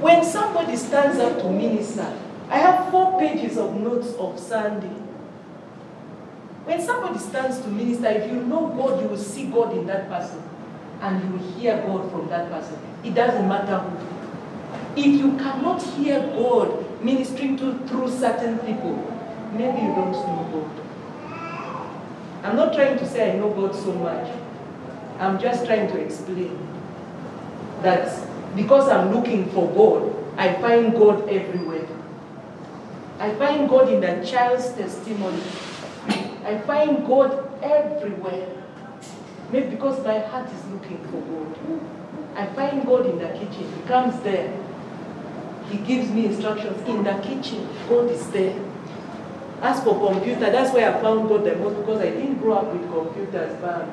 when 0.00 0.24
somebody 0.24 0.76
stands 0.76 1.18
up 1.18 1.38
to 1.40 1.50
minister, 1.50 2.16
I 2.48 2.58
have 2.58 2.90
four 2.92 3.18
pages 3.18 3.56
of 3.56 3.74
notes 3.74 4.12
of 4.14 4.38
Sunday. 4.38 4.94
When 6.66 6.80
somebody 6.80 7.18
stands 7.18 7.58
to 7.62 7.68
minister, 7.68 8.06
if 8.08 8.30
you 8.30 8.42
know 8.42 8.68
God, 8.68 9.02
you 9.02 9.08
will 9.08 9.18
see 9.18 9.46
God 9.46 9.76
in 9.76 9.86
that 9.86 10.08
person 10.08 10.40
and 11.00 11.24
you 11.24 11.30
will 11.30 11.52
hear 11.54 11.82
God 11.84 12.10
from 12.12 12.28
that 12.28 12.48
person. 12.50 12.78
It 13.02 13.14
doesn't 13.14 13.48
matter 13.48 13.78
who. 13.78 14.06
If 14.96 15.06
you 15.06 15.36
cannot 15.36 15.82
hear 15.82 16.20
God 16.20 17.02
ministering 17.02 17.56
to 17.58 17.78
through 17.88 18.10
certain 18.10 18.58
people, 18.60 19.15
maybe 19.58 19.82
you 19.82 19.94
don't 19.94 20.12
know 20.12 20.48
God. 20.52 20.86
I'm 22.44 22.56
not 22.56 22.74
trying 22.74 22.98
to 22.98 23.08
say 23.08 23.32
I 23.32 23.38
know 23.38 23.50
God 23.50 23.74
so 23.74 23.92
much. 23.92 24.30
I'm 25.18 25.38
just 25.40 25.66
trying 25.66 25.88
to 25.88 25.98
explain 25.98 26.56
that 27.82 28.26
because 28.54 28.88
I'm 28.88 29.12
looking 29.14 29.50
for 29.50 29.68
God, 29.72 30.38
I 30.38 30.54
find 30.54 30.92
God 30.92 31.28
everywhere. 31.28 31.86
I 33.18 33.34
find 33.34 33.68
God 33.68 33.88
in 33.88 34.00
the 34.00 34.26
child's 34.26 34.72
testimony. 34.72 35.42
I 36.44 36.58
find 36.66 37.06
God 37.06 37.50
everywhere. 37.62 38.48
Maybe 39.50 39.70
because 39.70 40.04
my 40.04 40.18
heart 40.18 40.50
is 40.52 40.64
looking 40.66 40.98
for 41.10 41.20
God. 41.20 41.80
I 42.36 42.46
find 42.54 42.84
God 42.84 43.06
in 43.06 43.18
the 43.18 43.28
kitchen. 43.28 43.72
He 43.74 43.88
comes 43.88 44.20
there. 44.20 44.52
He 45.70 45.78
gives 45.78 46.10
me 46.10 46.26
instructions 46.26 46.86
in 46.86 47.02
the 47.04 47.14
kitchen. 47.20 47.66
God 47.88 48.10
is 48.10 48.30
there. 48.30 48.54
As 49.62 49.82
for 49.82 50.12
computer, 50.12 50.50
that's 50.50 50.72
where 50.72 50.94
I 50.94 51.00
found 51.00 51.28
God 51.28 51.44
the 51.44 51.56
most 51.56 51.76
because 51.76 52.00
I 52.00 52.10
didn't 52.10 52.38
grow 52.38 52.54
up 52.54 52.72
with 52.72 52.90
computers, 52.90 53.56
but 53.60 53.88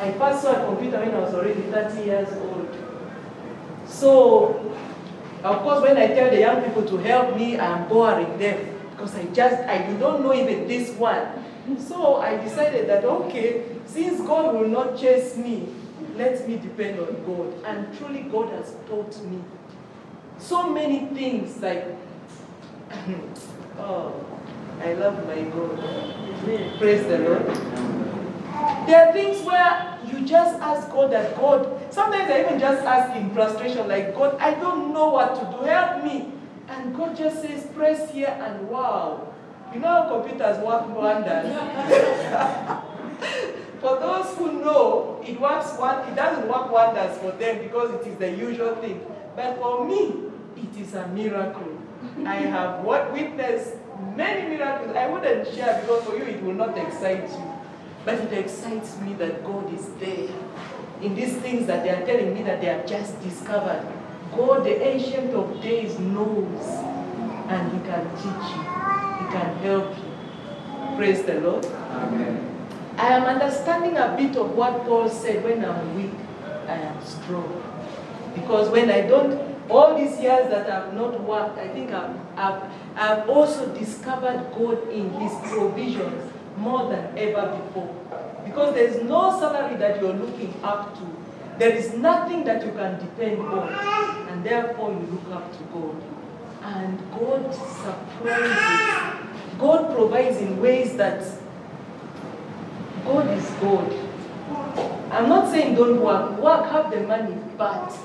I 0.00 0.12
first 0.12 0.42
saw 0.42 0.62
a 0.62 0.66
computer 0.66 0.98
when 0.98 1.14
I 1.14 1.18
was 1.18 1.34
already 1.34 1.60
30 1.62 2.02
years 2.02 2.32
old. 2.32 2.68
So, 3.86 4.74
of 5.44 5.62
course, 5.62 5.82
when 5.82 5.96
I 5.96 6.08
tell 6.08 6.30
the 6.30 6.40
young 6.40 6.62
people 6.62 6.84
to 6.86 6.96
help 6.98 7.36
me, 7.36 7.58
I'm 7.58 7.88
boring 7.88 8.38
them 8.38 8.74
because 8.90 9.14
I 9.14 9.24
just, 9.26 9.62
I 9.68 9.92
don't 9.98 10.22
know 10.22 10.34
even 10.34 10.66
this 10.66 10.90
one. 10.96 11.44
So 11.78 12.16
I 12.16 12.36
decided 12.42 12.88
that, 12.88 13.04
okay, 13.04 13.64
since 13.86 14.20
God 14.20 14.54
will 14.54 14.68
not 14.68 14.98
chase 14.98 15.36
me, 15.36 15.68
let 16.16 16.48
me 16.48 16.56
depend 16.56 17.00
on 17.00 17.24
God. 17.26 17.52
And 17.64 17.98
truly, 17.98 18.22
God 18.22 18.50
has 18.50 18.74
taught 18.88 19.22
me 19.24 19.42
so 20.38 20.68
many 20.70 21.06
things 21.14 21.60
like, 21.60 21.86
oh, 23.78 24.24
I 24.80 24.92
love 24.94 25.26
my 25.26 25.42
God. 25.42 25.78
Praise 26.78 27.06
the 27.06 27.18
Lord. 27.18 27.46
There 28.86 29.08
are 29.08 29.12
things 29.12 29.42
where 29.44 29.98
you 30.06 30.24
just 30.26 30.60
ask 30.60 30.88
God 30.90 31.10
that 31.12 31.36
God, 31.36 31.92
sometimes 31.92 32.30
I 32.30 32.40
even 32.42 32.58
just 32.58 32.82
ask 32.84 33.16
in 33.16 33.32
frustration, 33.34 33.88
like, 33.88 34.14
God, 34.14 34.36
I 34.38 34.54
don't 34.54 34.92
know 34.92 35.08
what 35.08 35.34
to 35.34 35.56
do, 35.56 35.64
help 35.64 36.04
me. 36.04 36.32
And 36.68 36.96
God 36.96 37.16
just 37.16 37.42
says, 37.42 37.66
press 37.74 38.10
here, 38.12 38.36
and 38.40 38.68
wow. 38.68 39.32
You 39.72 39.80
know 39.80 39.88
how 39.88 40.20
computers 40.20 40.58
work 40.64 40.88
wonders? 40.88 41.46
for 43.80 43.98
those 43.98 44.34
who 44.36 44.52
know, 44.64 45.20
it 45.26 45.40
works 45.40 45.76
one, 45.78 46.08
it 46.08 46.14
doesn't 46.14 46.48
work 46.48 46.70
wonders 46.70 47.18
for 47.18 47.32
them 47.32 47.58
because 47.58 47.92
it 47.94 48.06
is 48.06 48.18
the 48.18 48.30
usual 48.30 48.76
thing. 48.76 49.04
But 49.34 49.56
for 49.58 49.84
me, 49.84 50.14
it 50.56 50.80
is 50.80 50.94
a 50.94 51.08
miracle. 51.08 51.76
I 52.24 52.36
have 52.36 52.84
what 52.84 53.12
witnessed 53.12 53.74
many 54.16 54.56
miracles. 54.56 54.96
I 54.96 55.08
wouldn't 55.08 55.46
share 55.54 55.80
because 55.80 56.04
for 56.04 56.16
you 56.16 56.24
it 56.24 56.42
will 56.42 56.54
not 56.54 56.76
excite 56.78 57.28
you. 57.28 57.52
But 58.04 58.14
it 58.20 58.32
excites 58.32 58.98
me 59.00 59.14
that 59.14 59.44
God 59.44 59.72
is 59.74 59.88
there. 59.98 60.28
In 61.02 61.14
these 61.14 61.36
things 61.38 61.66
that 61.66 61.82
they 61.82 61.90
are 61.90 62.06
telling 62.06 62.34
me 62.34 62.42
that 62.44 62.60
they 62.60 62.68
have 62.68 62.86
just 62.86 63.20
discovered. 63.22 63.86
God, 64.34 64.64
the 64.64 64.80
ancient 64.86 65.34
of 65.34 65.60
days, 65.62 65.98
knows 65.98 66.64
and 67.48 67.72
He 67.72 67.78
can 67.88 68.04
teach 68.16 68.46
you. 68.54 68.62
He 69.18 69.32
can 69.32 69.56
help 69.62 69.96
you. 69.96 70.96
Praise 70.96 71.22
the 71.22 71.40
Lord. 71.40 71.64
Amen. 71.64 72.56
I 72.98 73.08
am 73.08 73.24
understanding 73.24 73.96
a 73.96 74.14
bit 74.16 74.36
of 74.36 74.56
what 74.56 74.84
Paul 74.84 75.08
said 75.08 75.44
when 75.44 75.64
I'm 75.64 75.96
weak, 75.96 76.18
I 76.66 76.76
am 76.76 77.04
strong. 77.04 77.62
Because 78.34 78.70
when 78.70 78.90
I 78.90 79.02
don't, 79.02 79.38
all 79.68 79.96
these 79.96 80.18
years 80.18 80.48
that 80.48 80.70
I've 80.70 80.94
not 80.94 81.20
worked, 81.22 81.58
I 81.58 81.68
think 81.68 81.92
I've, 81.92 82.16
I've, 82.36 82.62
I've 82.96 83.28
also 83.28 83.74
discovered 83.74 84.50
God 84.56 84.88
in 84.90 85.10
His 85.10 85.32
provisions 85.50 86.32
more 86.56 86.88
than 86.90 87.16
ever 87.18 87.56
before. 87.56 87.94
Because 88.44 88.74
there's 88.74 89.02
no 89.02 89.38
salary 89.38 89.76
that 89.76 90.00
you're 90.00 90.14
looking 90.14 90.54
up 90.62 90.94
to. 90.98 91.06
There 91.58 91.74
is 91.74 91.94
nothing 91.94 92.44
that 92.44 92.64
you 92.64 92.72
can 92.72 92.98
depend 92.98 93.40
on. 93.40 93.72
And 94.28 94.44
therefore 94.44 94.92
you 94.92 95.06
look 95.06 95.34
up 95.34 95.52
to 95.56 95.64
God. 95.64 96.02
And 96.62 96.98
God 97.12 97.54
surprises. 97.54 99.26
God 99.58 99.94
provides 99.94 100.36
in 100.38 100.60
ways 100.60 100.96
that 100.96 101.24
God 103.04 103.30
is 103.38 103.48
God. 103.60 103.92
I'm 105.10 105.28
not 105.28 105.50
saying 105.50 105.76
don't 105.76 106.00
work. 106.02 106.38
Work, 106.40 106.70
have 106.70 106.90
the 106.90 107.00
money, 107.00 107.36
but 107.56 107.96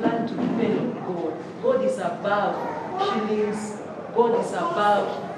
learn 0.00 0.26
to 0.26 0.34
depend 0.34 0.96
on 0.96 1.14
God. 1.14 1.62
God 1.62 1.84
is 1.84 1.98
above 1.98 2.54
shillings. 3.00 3.73
God 4.14 4.44
is 4.44 4.52
above 4.52 5.30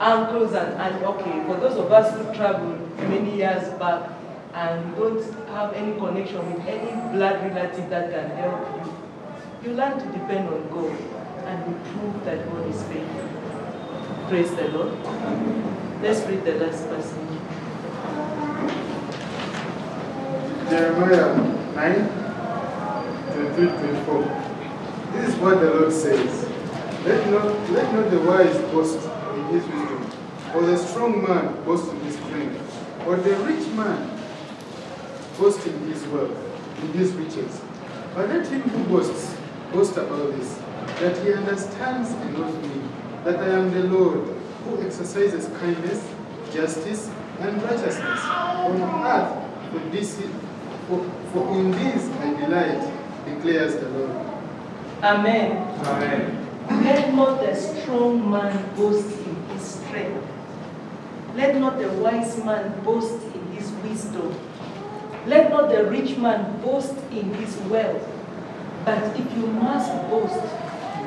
uncles 0.00 0.52
and, 0.54 0.74
and 0.80 1.04
okay, 1.04 1.44
for 1.46 1.56
those 1.56 1.76
of 1.76 1.92
us 1.92 2.14
who 2.16 2.34
traveled 2.34 2.98
many 2.98 3.36
years 3.36 3.68
back 3.78 4.10
and 4.54 4.96
don't 4.96 5.22
have 5.48 5.74
any 5.74 5.92
connection 5.98 6.52
with 6.52 6.66
any 6.66 6.90
blood 7.16 7.42
relative 7.42 7.90
that 7.90 8.10
can 8.10 8.30
help 8.36 8.86
you, 8.86 9.70
you 9.70 9.76
learn 9.76 9.98
to 9.98 10.06
depend 10.06 10.48
on 10.48 10.68
God 10.70 10.96
and 11.46 11.68
you 11.68 11.80
prove 11.90 12.24
that 12.24 12.50
God 12.50 12.66
is 12.68 12.82
faithful. 12.84 13.28
Praise 14.28 14.50
the 14.52 14.68
Lord. 14.68 14.92
Let's 16.02 16.20
read 16.28 16.44
the 16.44 16.54
last 16.54 16.88
passage. 16.88 17.28
Jeremiah 20.70 21.36
9, 21.74 21.94
23, 23.54 23.66
24. 23.66 24.22
This 25.12 25.28
is 25.28 25.36
what 25.36 25.60
the 25.60 25.74
Lord 25.74 25.92
says. 25.92 26.57
Let 27.08 27.30
not, 27.30 27.70
let 27.70 27.94
not 27.94 28.10
the 28.10 28.20
wise 28.20 28.58
boast 28.70 28.98
in 29.34 29.44
his 29.46 29.64
wisdom, 29.64 30.10
or 30.54 30.60
the 30.60 30.76
strong 30.76 31.22
man 31.26 31.64
boast 31.64 31.90
in 31.90 32.00
his 32.00 32.16
strength, 32.16 33.06
or 33.06 33.16
the 33.16 33.34
rich 33.46 33.66
man 33.68 34.10
boast 35.38 35.66
in 35.66 35.88
his 35.88 36.04
wealth, 36.08 36.36
in 36.82 36.92
his 36.92 37.12
riches. 37.14 37.62
But 38.14 38.28
let 38.28 38.46
him 38.48 38.60
who 38.60 38.84
boasts 38.84 39.34
boast 39.72 39.96
about 39.96 40.36
this, 40.36 40.58
that 41.00 41.16
he 41.24 41.32
understands 41.32 42.10
and 42.10 42.34
knows 42.34 42.54
me, 42.56 42.82
that 43.24 43.36
I 43.40 43.56
am 43.56 43.70
the 43.70 43.84
Lord, 43.84 44.28
who 44.64 44.82
exercises 44.82 45.46
kindness, 45.60 46.06
justice, 46.52 47.10
and 47.40 47.62
righteousness 47.62 48.20
on 48.22 48.82
earth 49.06 49.72
for 49.72 49.78
this 49.88 50.20
for, 50.88 51.10
for 51.32 51.56
in 51.56 51.70
this 51.70 52.04
I 52.20 52.34
delight, 52.38 52.92
declares 53.24 53.76
the 53.76 53.88
Lord. 53.88 54.26
Amen. 55.02 55.56
Amen. 55.86 56.37
Let 56.70 57.14
not 57.14 57.40
the 57.40 57.54
strong 57.54 58.30
man 58.30 58.74
boast 58.76 59.10
in 59.26 59.36
his 59.48 59.62
strength. 59.62 60.26
Let 61.34 61.56
not 61.56 61.78
the 61.78 61.88
wise 61.94 62.36
man 62.44 62.82
boast 62.84 63.22
in 63.34 63.52
his 63.52 63.70
wisdom. 63.82 64.34
Let 65.26 65.50
not 65.50 65.70
the 65.70 65.84
rich 65.84 66.16
man 66.16 66.60
boast 66.60 66.94
in 67.10 67.32
his 67.34 67.56
wealth. 67.68 68.06
But 68.84 69.02
if 69.16 69.36
you 69.36 69.46
must 69.46 69.90
boast, 70.10 70.40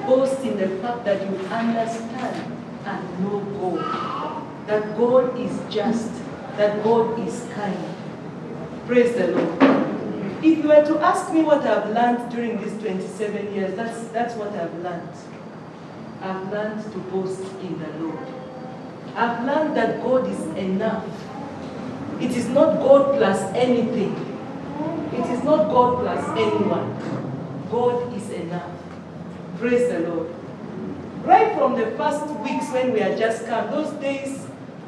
boast 0.06 0.42
in 0.44 0.58
the 0.58 0.70
fact 0.82 1.06
that 1.06 1.22
you 1.22 1.38
understand 1.48 2.58
and 2.86 3.24
know 3.24 3.40
God. 3.60 4.68
That 4.68 4.98
God 4.98 5.40
is 5.40 5.52
just, 5.74 6.12
that 6.58 6.84
God 6.84 7.20
is 7.28 7.48
kind. 7.54 7.78
Praise 8.88 9.16
the 9.16 9.28
Lord. 9.28 9.58
If 10.44 10.58
you 10.58 10.70
were 10.70 10.84
to 10.84 11.00
ask 11.00 11.32
me 11.32 11.44
what 11.44 11.62
I've 11.66 11.90
learned 11.92 12.32
during 12.32 12.62
these 12.62 12.74
27 12.82 13.54
years, 13.54 13.76
that's, 13.76 14.08
that's 14.10 14.36
what 14.36 14.50
I've 14.54 14.74
learned. 14.80 15.10
I've 16.22 16.52
learned 16.52 16.84
to 16.92 16.98
boast 17.10 17.42
in 17.62 17.80
the 17.80 17.88
Lord. 18.00 18.28
I've 19.16 19.44
learned 19.44 19.76
that 19.76 20.04
God 20.04 20.30
is 20.30 20.40
enough. 20.56 21.06
It 22.20 22.32
is 22.32 22.48
not 22.50 22.78
God 22.78 23.18
plus 23.18 23.42
anything. 23.56 24.14
It 25.14 25.26
is 25.32 25.44
not 25.44 25.70
God 25.70 26.00
plus 26.04 26.38
anyone. 26.38 26.96
God 27.72 28.16
is 28.16 28.30
enough. 28.30 28.72
Praise 29.58 29.92
the 29.92 30.00
Lord. 30.10 30.34
Right 31.24 31.58
from 31.58 31.74
the 31.74 31.88
first 31.98 32.28
weeks 32.42 32.70
when 32.72 32.94
we 32.94 33.00
had 33.00 33.18
just 33.18 33.48
come, 33.48 33.72
those 33.72 33.92
days, 34.00 34.46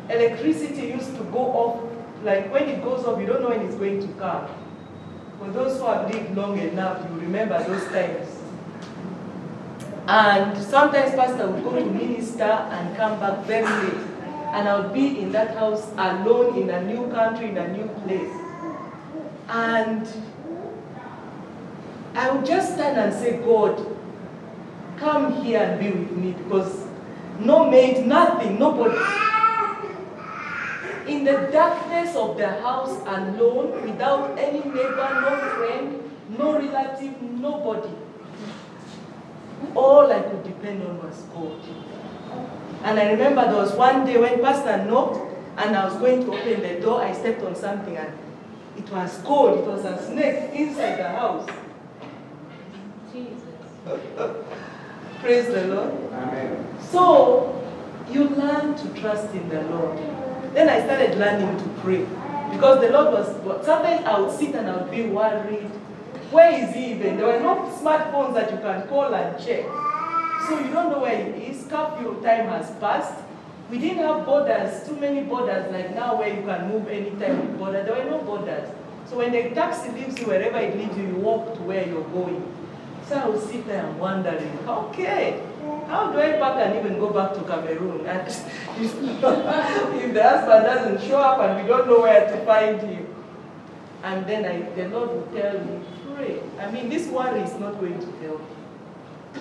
electricity 0.09 0.87
used 0.87 1.15
to 1.15 1.23
go 1.25 1.39
off. 1.39 1.89
Like 2.23 2.51
when 2.53 2.69
it 2.69 2.83
goes 2.83 3.05
off, 3.05 3.19
you 3.19 3.25
don't 3.25 3.41
know 3.41 3.49
when 3.49 3.61
it's 3.61 3.75
going 3.75 4.01
to 4.01 4.13
come. 4.19 4.47
For 5.39 5.49
those 5.49 5.79
who 5.79 5.87
have 5.87 6.13
lived 6.13 6.37
long 6.37 6.59
enough, 6.59 7.05
you 7.09 7.19
remember 7.21 7.61
those 7.63 7.85
times. 7.85 8.42
And 10.07 10.57
sometimes 10.61 11.15
pastor 11.15 11.47
would 11.47 11.63
go 11.63 11.75
to 11.75 11.85
minister 11.85 12.43
and 12.43 12.95
come 12.97 13.19
back 13.19 13.45
very 13.45 13.63
late. 13.63 14.07
And 14.53 14.67
I 14.67 14.79
would 14.79 14.93
be 14.93 15.19
in 15.19 15.31
that 15.31 15.55
house 15.55 15.91
alone 15.97 16.57
in 16.61 16.69
a 16.69 16.83
new 16.83 17.07
country, 17.11 17.49
in 17.49 17.57
a 17.57 17.67
new 17.69 17.87
place. 18.03 18.31
And 19.47 20.07
I 22.15 22.31
would 22.31 22.45
just 22.45 22.73
stand 22.73 22.99
and 22.99 23.13
say, 23.13 23.37
God, 23.37 23.97
come 24.97 25.41
here 25.41 25.59
and 25.59 25.79
be 25.79 25.91
with 25.91 26.11
me 26.11 26.33
because 26.33 26.85
no 27.39 27.69
maid, 27.69 28.05
nothing, 28.05 28.59
nobody. 28.59 28.99
In 31.07 31.23
the 31.23 31.49
darkness 31.51 32.15
of 32.15 32.37
the 32.37 32.47
house 32.47 33.01
alone, 33.07 33.81
without 33.81 34.37
any 34.37 34.59
neighbor, 34.59 35.09
no 35.21 35.37
friend, 35.57 36.11
no 36.37 36.59
relative, 36.59 37.21
nobody. 37.21 37.89
All 39.75 40.11
I 40.11 40.21
could 40.21 40.43
depend 40.43 40.83
on 40.83 41.01
was 41.03 41.21
God. 41.33 41.59
And 42.83 42.99
I 42.99 43.11
remember 43.11 43.43
there 43.45 43.55
was 43.55 43.73
one 43.73 44.05
day 44.05 44.17
when 44.17 44.41
Pastor 44.41 44.85
knocked 44.85 45.19
and 45.57 45.75
I 45.75 45.85
was 45.85 45.95
going 45.97 46.25
to 46.25 46.33
open 46.33 46.61
the 46.61 46.81
door, 46.81 47.01
I 47.01 47.13
stepped 47.13 47.41
on 47.43 47.55
something 47.55 47.95
and 47.95 48.17
it 48.77 48.89
was 48.91 49.19
cold. 49.23 49.59
It 49.59 49.65
was 49.65 49.85
a 49.85 50.03
snake 50.05 50.53
inside 50.53 50.97
the 50.97 51.09
house. 51.09 51.49
Jesus. 53.11 53.39
Praise 55.21 55.47
the 55.47 55.67
Lord. 55.67 55.93
Amen. 56.11 56.67
So 56.81 57.63
you 58.09 58.25
learn 58.29 58.75
to 58.75 58.99
trust 58.99 59.33
in 59.33 59.47
the 59.49 59.61
Lord. 59.63 59.97
Then 60.53 60.69
I 60.69 60.83
started 60.83 61.17
learning 61.17 61.57
to 61.57 61.69
pray. 61.81 62.05
Because 62.51 62.81
the 62.81 62.91
Lord 62.91 63.13
was, 63.13 63.65
sometimes 63.65 64.05
I 64.05 64.19
would 64.19 64.37
sit 64.37 64.53
and 64.55 64.69
I 64.69 64.77
would 64.77 64.91
be 64.91 65.03
worried. 65.05 65.71
Where 66.33 66.51
is 66.51 66.73
he 66.73 66.91
even? 66.93 67.17
There 67.17 67.27
were 67.27 67.39
no 67.39 67.55
smartphones 67.79 68.33
that 68.33 68.51
you 68.51 68.57
can 68.57 68.87
call 68.87 69.13
and 69.13 69.37
check. 69.37 69.65
So 70.47 70.59
you 70.59 70.73
don't 70.73 70.89
know 70.91 70.99
where 70.99 71.31
he 71.31 71.43
is. 71.43 71.67
Curfew 71.67 72.21
time 72.23 72.47
has 72.47 72.71
passed. 72.79 73.23
We 73.69 73.77
didn't 73.77 73.99
have 73.99 74.25
bodas, 74.25 74.85
too 74.87 74.95
many 74.95 75.21
bodas 75.21 75.71
like 75.71 75.93
now 75.95 76.17
where 76.17 76.33
you 76.33 76.41
can 76.41 76.69
move 76.69 76.87
anytime 76.87 77.39
with 77.39 77.59
border. 77.59 77.83
There 77.83 77.95
were 77.95 78.09
no 78.09 78.19
bodas. 78.19 78.73
So 79.07 79.17
when 79.17 79.31
the 79.31 79.49
taxi 79.53 79.91
leaves 79.91 80.19
you, 80.19 80.25
wherever 80.25 80.57
it 80.57 80.75
leaves 80.75 80.97
you, 80.97 81.07
you 81.07 81.15
walk 81.15 81.55
to 81.55 81.61
where 81.61 81.87
you're 81.87 82.09
going. 82.09 82.43
So 83.07 83.15
I 83.15 83.27
would 83.27 83.41
sit 83.43 83.67
there 83.67 83.85
and 83.85 83.99
wondering, 83.99 84.57
okay, 84.67 85.39
how 85.87 86.11
do 86.11 86.19
I 86.19 86.31
pack 86.33 86.65
and 86.65 86.79
even 86.79 86.99
go 86.99 87.11
back 87.11 87.33
to 87.35 87.41
Cameroon? 87.41 88.05
And 88.07 88.27
if 88.27 90.13
the 90.13 90.23
husband 90.23 90.63
doesn't 90.65 91.07
show 91.07 91.19
up 91.19 91.39
and 91.39 91.61
we 91.61 91.67
don't 91.67 91.87
know 91.87 92.01
where 92.01 92.25
to 92.25 92.45
find 92.45 92.81
him. 92.81 93.07
And 94.03 94.25
then 94.27 94.45
I, 94.45 94.69
the 94.75 94.89
Lord 94.89 95.11
would 95.11 95.31
tell 95.33 95.59
me, 95.63 95.79
pray. 96.23 96.41
I 96.59 96.71
mean, 96.71 96.89
this 96.89 97.07
worry 97.07 97.41
is 97.41 97.59
not 97.59 97.79
going 97.79 97.99
to 97.99 98.11
help. 98.25 98.41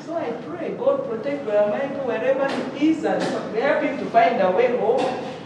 So 0.05 0.17
I 0.17 0.33
pray, 0.33 0.75
God 0.79 1.09
protect 1.09 1.45
Brother 1.45 1.71
Michael 1.71 2.07
wherever 2.07 2.49
he 2.77 2.91
is 2.91 3.05
and 3.05 3.23
help 3.23 3.83
him 3.83 3.99
to 3.99 4.07
find 4.07 4.41
a 4.41 4.51
way 4.51 4.77
home 4.77 5.05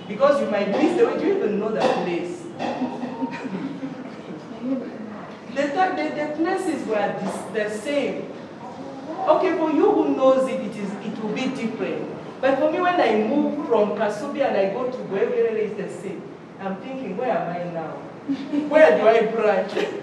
because 0.09 0.41
you 0.41 0.49
might 0.51 0.69
miss 0.71 0.97
the 0.97 1.07
way. 1.07 1.19
Do 1.19 1.27
you 1.27 1.37
even 1.37 1.59
know 1.59 1.73
the 1.73 1.81
place? 1.81 2.43
the, 5.55 5.63
the, 5.67 6.05
the 6.15 6.35
places 6.37 6.87
were 6.87 7.19
this, 7.21 7.37
the 7.53 7.71
same. 7.81 8.33
Okay, 9.27 9.59
for 9.59 9.71
you 9.73 9.91
who 9.91 10.17
knows 10.17 10.49
it, 10.49 10.61
it, 10.61 10.77
is, 10.77 10.91
it 11.05 11.23
will 11.23 11.35
be 11.35 11.49
different. 11.49 12.13
But 12.41 12.59
for 12.59 12.71
me, 12.71 12.81
when 12.81 13.01
I 13.01 13.17
move 13.27 13.67
from 13.67 13.91
Kasubi 13.97 14.47
and 14.47 14.57
I 14.57 14.73
go 14.73 14.91
to 14.91 14.99
Guevere, 14.99 15.57
it's 15.57 15.77
the 15.77 15.89
same. 16.03 16.23
I'm 16.61 16.77
thinking, 16.77 17.17
where 17.17 17.31
am 17.31 17.49
I 17.57 17.73
now? 17.73 17.91
Where 18.69 18.97
do 18.99 19.09
I 19.09 19.27
branch? 19.33 20.03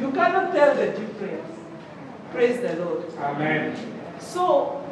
You 0.00 0.12
cannot 0.12 0.52
tell 0.52 0.74
the 0.76 0.86
difference. 0.86 1.58
Praise 2.32 2.60
the 2.60 2.76
Lord. 2.84 3.04
Amen. 3.18 3.76
So, 4.20 4.84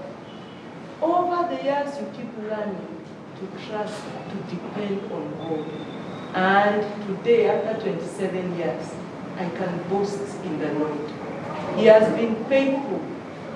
over 1.00 1.54
the 1.54 1.62
years, 1.62 1.96
you 2.00 2.06
keep 2.16 2.36
learning 2.38 3.04
to 3.38 3.66
trust, 3.66 4.02
to 4.30 4.36
depend 4.54 5.12
on 5.12 5.30
God. 5.38 5.66
And 6.34 7.06
today, 7.06 7.48
after 7.48 7.82
27 7.82 8.58
years, 8.58 8.94
I 9.36 9.48
can 9.50 9.82
boast 9.88 10.18
in 10.44 10.58
the 10.58 10.72
Lord. 10.72 11.10
He 11.76 11.86
has 11.86 12.08
been 12.16 12.44
faithful. 12.46 13.00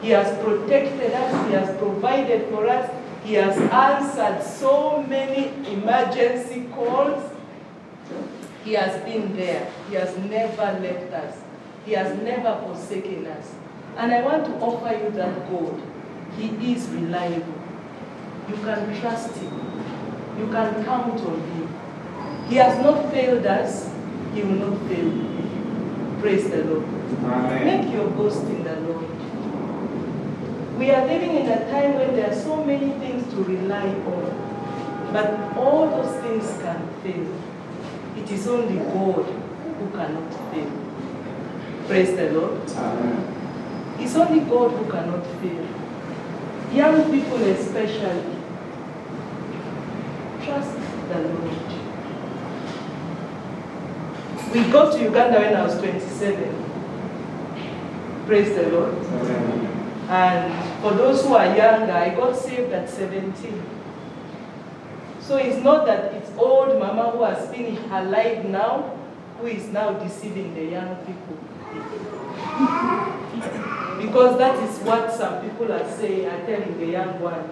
He 0.03 0.11
has 0.11 0.39
protected 0.45 1.13
us. 1.13 1.47
He 1.47 1.53
has 1.55 1.77
provided 1.79 2.49
for 2.51 2.69
us. 2.69 2.91
He 3.25 3.35
has 3.35 3.57
answered 3.59 4.43
so 4.43 5.03
many 5.03 5.49
emergency 5.73 6.69
calls. 6.75 7.30
He 8.65 8.75
has 8.75 9.03
been 9.05 9.37
there. 9.37 9.71
He 9.89 9.97
has 9.97 10.17
never 10.19 10.79
left 10.81 11.13
us. 11.13 11.39
He 11.87 11.93
has 11.93 12.17
never 12.23 12.61
forsaken 12.67 13.27
us. 13.27 13.55
And 13.97 14.13
I 14.13 14.23
want 14.23 14.45
to 14.47 14.53
offer 14.61 14.97
you 14.97 15.11
that 15.13 15.51
God. 15.51 15.83
He 16.37 16.73
is 16.73 16.89
reliable. 16.89 17.61
You 18.49 18.57
can 18.57 19.01
trust 19.01 19.37
Him. 19.37 19.53
You 20.39 20.47
can 20.49 20.85
count 20.85 21.21
on 21.21 21.41
Him. 21.53 21.69
He 22.49 22.57
has 22.57 22.79
not 22.83 23.11
failed 23.11 23.47
us. 23.47 23.91
He 24.35 24.43
will 24.43 24.71
not 24.71 24.89
fail 24.89 25.05
you. 25.05 26.19
Praise 26.21 26.51
the 26.51 26.65
Lord. 26.65 26.85
Amen. 27.25 27.67
Make 27.67 27.95
your 27.95 28.09
boast 28.11 28.43
in 28.45 28.63
the 28.63 28.77
Lord. 28.81 29.07
We 30.79 30.91
are 30.91 31.07
living 31.07 31.37
in 31.37 31.47
a 31.49 31.71
time 31.71 31.95
when 31.95 32.15
there 32.15 32.31
are 32.31 32.35
so 32.35 32.65
many 32.65 32.91
things 33.01 33.29
to 33.35 33.43
rely 33.45 33.89
on. 33.89 35.11
But 35.13 35.57
all 35.57 35.89
those 35.89 36.15
things 36.23 36.47
can 36.63 36.89
fail. 37.03 37.50
It 38.31 38.35
is 38.35 38.47
only 38.47 38.79
God 38.79 39.25
who 39.25 39.91
cannot 39.91 40.31
fail. 40.53 40.71
Praise 41.89 42.17
the 42.17 42.31
Lord. 42.31 42.71
Amen. 42.71 43.97
It's 43.99 44.15
only 44.15 44.41
God 44.49 44.71
who 44.71 44.85
cannot 44.89 45.27
fail. 45.41 45.67
Young 46.73 47.11
people 47.11 47.43
especially, 47.43 48.37
trust 50.45 50.77
the 51.09 51.19
Lord. 51.19 51.73
We 54.55 54.61
got 54.71 54.93
to 54.93 55.03
Uganda 55.03 55.41
when 55.41 55.57
I 55.57 55.65
was 55.67 55.77
27. 55.81 56.55
Praise 58.27 58.55
the 58.55 58.69
Lord. 58.69 58.95
Amen. 58.95 59.67
And 60.09 60.83
for 60.83 60.93
those 60.93 61.25
who 61.25 61.35
are 61.35 61.57
younger, 61.57 61.93
I 61.93 62.15
got 62.15 62.37
saved 62.37 62.73
at 62.73 62.89
17. 62.89 63.61
So 65.21 65.37
it's 65.37 65.63
not 65.65 65.85
that 65.87 66.15
old 66.37 66.79
mama 66.79 67.11
who 67.11 67.25
has 67.25 67.49
her 67.55 68.05
life 68.05 68.45
now, 68.45 68.97
who 69.39 69.47
is 69.47 69.69
now 69.69 69.93
deceiving 69.93 70.55
the 70.55 70.65
young 70.65 70.97
people. 71.07 71.39
Because 74.01 74.39
that 74.39 74.59
is 74.63 74.79
what 74.81 75.13
some 75.13 75.43
people 75.43 75.73
are 75.73 75.91
saying, 75.93 76.27
are 76.27 76.47
telling 76.47 76.79
the 76.79 76.87
young 76.87 77.21
ones. 77.21 77.51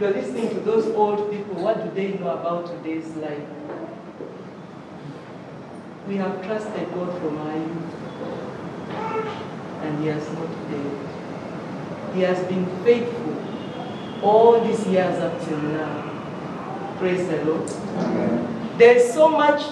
You're 0.00 0.12
listening 0.12 0.48
to 0.50 0.60
those 0.60 0.86
old 0.94 1.30
people, 1.30 1.62
what 1.62 1.82
do 1.82 1.90
they 1.94 2.18
know 2.18 2.30
about 2.30 2.66
today's 2.66 3.08
life? 3.16 3.46
We 6.06 6.16
have 6.16 6.44
trusted 6.44 6.92
God 6.94 7.18
from 7.20 7.38
our 7.38 7.56
youth, 7.56 7.94
and 9.82 10.02
He 10.02 10.08
has 10.08 10.28
not 10.32 10.48
failed. 10.68 11.08
He 12.14 12.20
has 12.22 12.38
been 12.46 12.66
faithful 12.84 13.36
all 14.22 14.60
these 14.64 14.86
years 14.86 15.18
up 15.22 15.40
till 15.44 15.58
now. 15.58 16.05
Praise 16.98 17.28
the 17.28 17.44
Lord. 17.44 17.70
Amen. 17.70 18.76
There's 18.78 19.12
so 19.12 19.28
much 19.28 19.62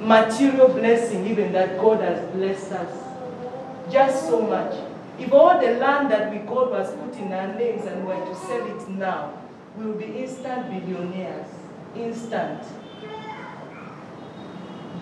material 0.00 0.68
blessing 0.68 1.26
even 1.26 1.52
that 1.52 1.76
God 1.78 2.00
has 2.02 2.24
blessed 2.32 2.72
us. 2.72 3.02
Just 3.90 4.28
so 4.28 4.40
much. 4.42 4.74
If 5.18 5.32
all 5.32 5.60
the 5.60 5.72
land 5.72 6.10
that 6.12 6.30
we 6.30 6.38
got 6.38 6.70
was 6.70 6.94
put 6.94 7.16
in 7.16 7.32
our 7.32 7.52
names 7.54 7.84
and 7.86 8.06
we 8.06 8.14
were 8.14 8.24
to 8.24 8.34
sell 8.34 8.64
it 8.64 8.88
now, 8.90 9.32
we 9.76 9.86
will 9.86 9.94
be 9.94 10.04
instant 10.04 10.70
billionaires. 10.70 11.48
Instant. 11.96 12.62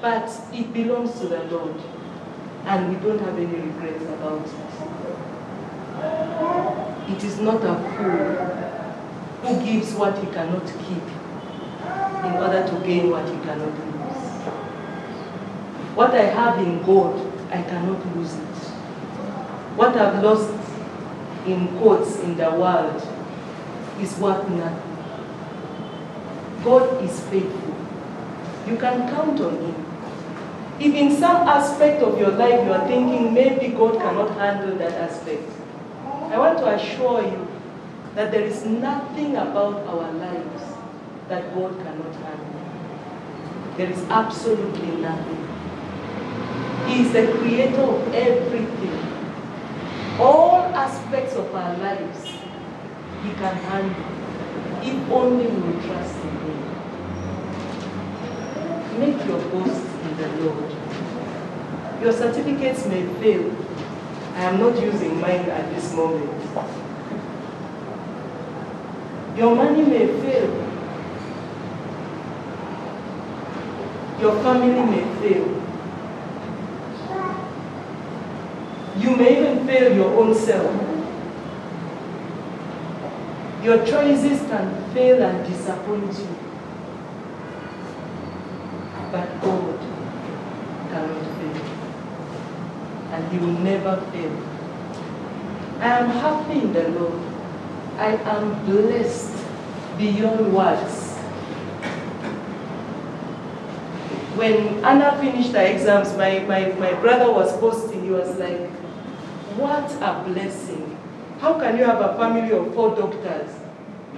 But 0.01 0.31
it 0.53 0.73
belongs 0.73 1.19
to 1.21 1.27
the 1.27 1.43
Lord. 1.45 1.77
And 2.65 2.89
we 2.89 2.97
don't 3.07 3.19
have 3.21 3.37
any 3.39 3.47
regrets 3.47 4.05
about 4.05 4.47
it. 4.47 4.53
It 7.13 7.23
is 7.23 7.39
not 7.39 7.63
a 7.63 7.75
fool 7.97 8.65
who 9.43 9.65
gives 9.65 9.93
what 9.93 10.19
he 10.19 10.27
cannot 10.33 10.67
keep 10.67 11.03
in 12.27 12.33
order 12.43 12.67
to 12.67 12.87
gain 12.87 13.11
what 13.11 13.27
you 13.29 13.39
cannot 13.43 13.73
lose. 13.73 13.95
What 15.95 16.11
I 16.11 16.25
have 16.25 16.59
in 16.59 16.83
God, 16.83 17.15
I 17.51 17.63
cannot 17.63 18.17
lose 18.17 18.35
it. 18.35 18.57
What 19.77 19.97
I've 19.97 20.23
lost 20.23 20.53
in 21.47 21.69
quotes 21.79 22.19
in 22.21 22.37
the 22.37 22.51
world 22.51 23.01
is 24.01 24.17
worth 24.19 24.49
nothing. 24.49 24.95
God 26.65 27.05
is 27.05 27.21
faithful. 27.29 27.75
You 28.67 28.77
can 28.77 29.09
count 29.11 29.41
on 29.41 29.57
Him. 29.57 29.75
If 30.81 30.95
in 30.95 31.11
some 31.17 31.47
aspect 31.47 32.03
of 32.03 32.19
your 32.19 32.31
life 32.33 32.65
you 32.65 32.73
are 32.73 32.87
thinking 32.89 33.33
maybe 33.33 33.69
God 33.69 33.99
cannot 34.01 34.31
handle 34.37 34.77
that 34.79 34.93
aspect, 34.95 35.49
I 36.33 36.39
want 36.39 36.59
to 36.59 36.69
assure 36.75 37.23
you 37.23 37.47
that 38.17 38.33
there 38.33 38.43
is 38.43 38.65
nothing 38.65 39.37
about 39.37 39.87
our 39.87 40.11
lives 40.13 40.74
that 41.29 41.55
God 41.55 41.77
cannot 41.79 42.15
handle. 42.15 42.65
There 43.77 43.91
is 43.91 44.03
absolutely 44.09 44.97
nothing. 45.03 45.49
He 46.87 47.03
is 47.03 47.13
the 47.13 47.33
creator 47.39 47.83
of 47.83 48.15
everything. 48.15 48.99
All 50.21 50.63
aspects 50.75 51.35
of 51.35 51.55
our 51.55 51.77
lives, 51.79 52.25
He 53.25 53.31
can 53.33 53.57
handle 53.57 54.15
if 54.83 55.11
only 55.11 55.47
we 55.47 55.87
trust 55.87 56.17
in 56.17 56.31
Him. 56.45 56.61
Make 59.01 59.27
your 59.27 59.41
boast 59.51 59.87
in 60.05 60.17
the 60.17 60.29
Lord. 60.45 60.71
Your 62.03 62.13
certificates 62.13 62.87
may 62.87 63.07
fail. 63.15 63.51
I 64.37 64.45
am 64.45 64.61
not 64.61 64.81
using 64.81 65.21
mine 65.21 65.49
at 65.49 65.75
this 65.75 65.93
moment. 65.95 66.31
Your 69.37 69.57
money 69.57 69.83
may 69.83 70.07
fail. 70.21 70.74
Your 74.21 74.41
family 74.43 74.83
may 74.91 75.05
fail. 75.21 75.65
You 78.97 79.17
may 79.17 79.39
even 79.39 79.67
fail 79.67 79.95
your 79.95 80.11
own 80.23 80.35
self. 80.35 80.71
Your 83.63 83.79
choices 83.85 84.41
can 84.49 84.95
fail 84.95 85.23
and 85.23 85.47
disappoint 85.47 86.13
you. 86.19 86.37
But 89.11 89.41
God 89.41 89.79
cannot 90.91 91.25
fail. 91.39 91.63
And 93.13 93.33
He 93.33 93.39
will 93.39 93.59
never 93.59 93.97
fail. 94.13 94.55
I 95.81 95.99
am 95.99 96.11
happy 96.11 96.61
in 96.61 96.73
the 96.73 96.89
Lord. 96.91 97.21
I 97.99 98.15
am 98.15 98.65
blessed 98.65 99.33
beyond 99.99 100.55
words. 100.55 101.04
When 104.37 104.85
Anna 104.85 105.17
finished 105.21 105.53
her 105.53 105.65
exams, 105.65 106.17
my, 106.17 106.41
my, 106.41 106.73
my 106.73 106.93
brother 106.95 107.33
was 107.33 107.57
posting, 107.59 108.03
he 108.03 108.11
was 108.11 108.37
like, 108.39 108.69
What 109.57 109.91
a 110.03 110.25
blessing. 110.27 110.99
How 111.41 111.59
can 111.59 111.77
you 111.77 111.85
have 111.85 112.01
a 112.01 112.17
family 112.17 112.51
of 112.53 112.75
four 112.75 112.97
doctors? 112.97 113.51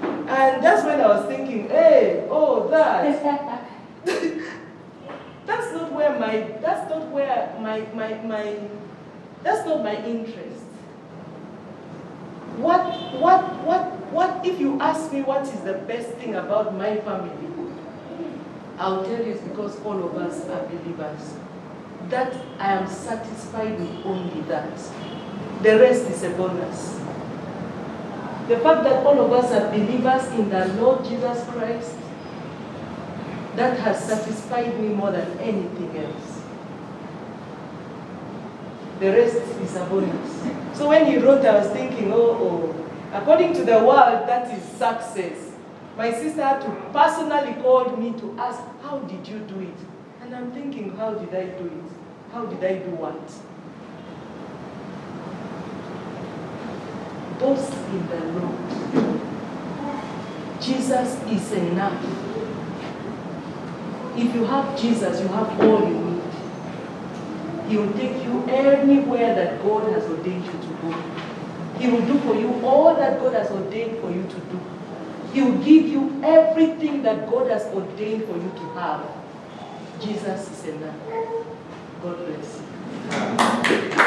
And 0.03 0.63
that's 0.63 0.85
when 0.85 1.01
I 1.01 1.09
was 1.09 1.27
thinking, 1.27 1.69
hey, 1.69 2.27
oh, 2.31 2.69
that. 2.69 3.23
that's 5.47 5.73
not 5.73 5.93
where 5.93 6.19
my, 6.19 6.41
that's 6.61 6.91
not 6.91 7.09
where 7.11 7.57
my, 7.61 7.81
my, 7.95 8.15
my, 8.23 8.59
that's 9.43 9.67
not 9.67 9.83
my 9.83 9.97
interest. 10.05 10.65
What, 12.59 12.85
what, 13.21 13.65
what, 13.65 13.93
what, 14.13 14.47
if 14.47 14.59
you 14.61 14.81
ask 14.81 15.13
me 15.13 15.23
what 15.23 15.43
is 15.43 15.61
the 15.61 15.75
best 15.75 16.11
thing 16.13 16.35
about 16.35 16.75
my 16.75 16.97
family, 16.97 17.47
I'll 18.79 19.05
tell 19.05 19.25
you 19.25 19.33
it's 19.33 19.41
because 19.41 19.81
all 19.85 20.05
of 20.05 20.17
us 20.17 20.47
are 20.49 20.67
believers. 20.67 21.35
That 22.11 22.35
I 22.59 22.73
am 22.73 22.87
satisfied 22.89 23.79
with 23.81 24.05
only 24.05 24.43
that. 24.43 24.79
The 25.63 25.79
rest 25.79 26.03
is 26.11 26.23
a 26.23 26.31
bonus. 26.31 27.01
The 28.49 28.59
fact 28.59 28.85
that 28.85 29.05
all 29.05 29.19
of 29.19 29.33
us 29.33 29.51
are 29.51 29.71
believers 29.71 30.27
in 30.39 30.51
the 30.51 30.67
Lord 30.81 31.05
Jesus 31.05 31.43
Christ, 31.51 31.97
that 33.57 33.79
has 33.81 34.05
satisfied 34.05 34.79
me 34.79 34.89
more 34.89 35.11
than 35.11 35.39
anything 35.39 35.97
else. 35.97 36.43
The 39.01 39.11
rest 39.11 39.37
is 39.37 39.77
a 39.77 39.85
bonus. 39.87 40.79
So 40.79 40.89
when 40.89 41.07
he 41.07 41.17
wrote, 41.17 41.45
I 41.45 41.59
was 41.59 41.71
thinking, 41.71 42.13
oh, 42.13 42.37
oh, 42.39 43.19
according 43.19 43.55
to 43.55 43.65
the 43.65 43.79
world, 43.79 44.29
that 44.29 44.53
is 44.57 44.63
success. 44.63 45.46
My 45.97 46.13
sister 46.13 46.43
had 46.43 46.61
to 46.61 46.71
personally 46.93 47.55
call 47.63 47.97
me 47.97 48.13
to 48.21 48.37
ask, 48.39 48.61
how 48.83 48.99
did 48.99 49.27
you 49.27 49.39
do 49.39 49.61
it? 49.61 49.79
And 50.21 50.35
I'm 50.35 50.53
thinking, 50.53 50.95
how 50.95 51.15
did 51.15 51.35
I 51.35 51.47
do 51.59 51.67
it? 51.67 52.33
How 52.33 52.45
did 52.45 52.63
I 52.63 52.79
do 52.81 52.91
what? 52.91 53.17
Boast 57.39 57.73
in 57.73 58.07
the 58.09 58.17
Lord. 58.41 59.21
Jesus 60.61 61.23
is 61.31 61.53
enough. 61.53 62.05
If 64.19 64.35
you 64.35 64.45
have 64.45 64.79
Jesus, 64.79 65.21
you 65.21 65.29
have 65.29 65.61
all 65.61 65.89
you 65.89 65.99
need. 65.99 66.23
He 67.69 67.77
will 67.79 67.93
take 67.95 68.23
you 68.23 68.45
anywhere 68.49 69.35
that 69.35 69.63
God 69.63 69.93
has 69.93 70.05
ordained 70.05 70.45
you 70.45 70.53
to 70.53 70.69
go. 70.83 70.93
He 71.79 71.89
will 71.89 72.07
do 72.07 72.19
for 72.21 72.35
you 72.35 72.53
all 72.67 72.95
that 72.95 73.19
God 73.19 73.33
has 73.35 73.51
ordained 73.51 73.99
for 74.01 74.11
you 74.11 74.23
to 74.23 74.41
do. 74.53 74.61
He 75.37 75.43
will 75.43 75.59
give 75.59 75.87
you 75.87 76.19
everything 76.25 77.03
that 77.03 77.31
God 77.31 77.51
has 77.51 77.67
ordained 77.75 78.25
for 78.25 78.37
you 78.37 78.51
to 78.57 78.69
have. 78.73 79.07
Jesus 80.01 80.51
is 80.51 80.65
enough. 80.69 80.97
God 82.03 82.17
bless 82.25 82.59
you. 84.01 84.06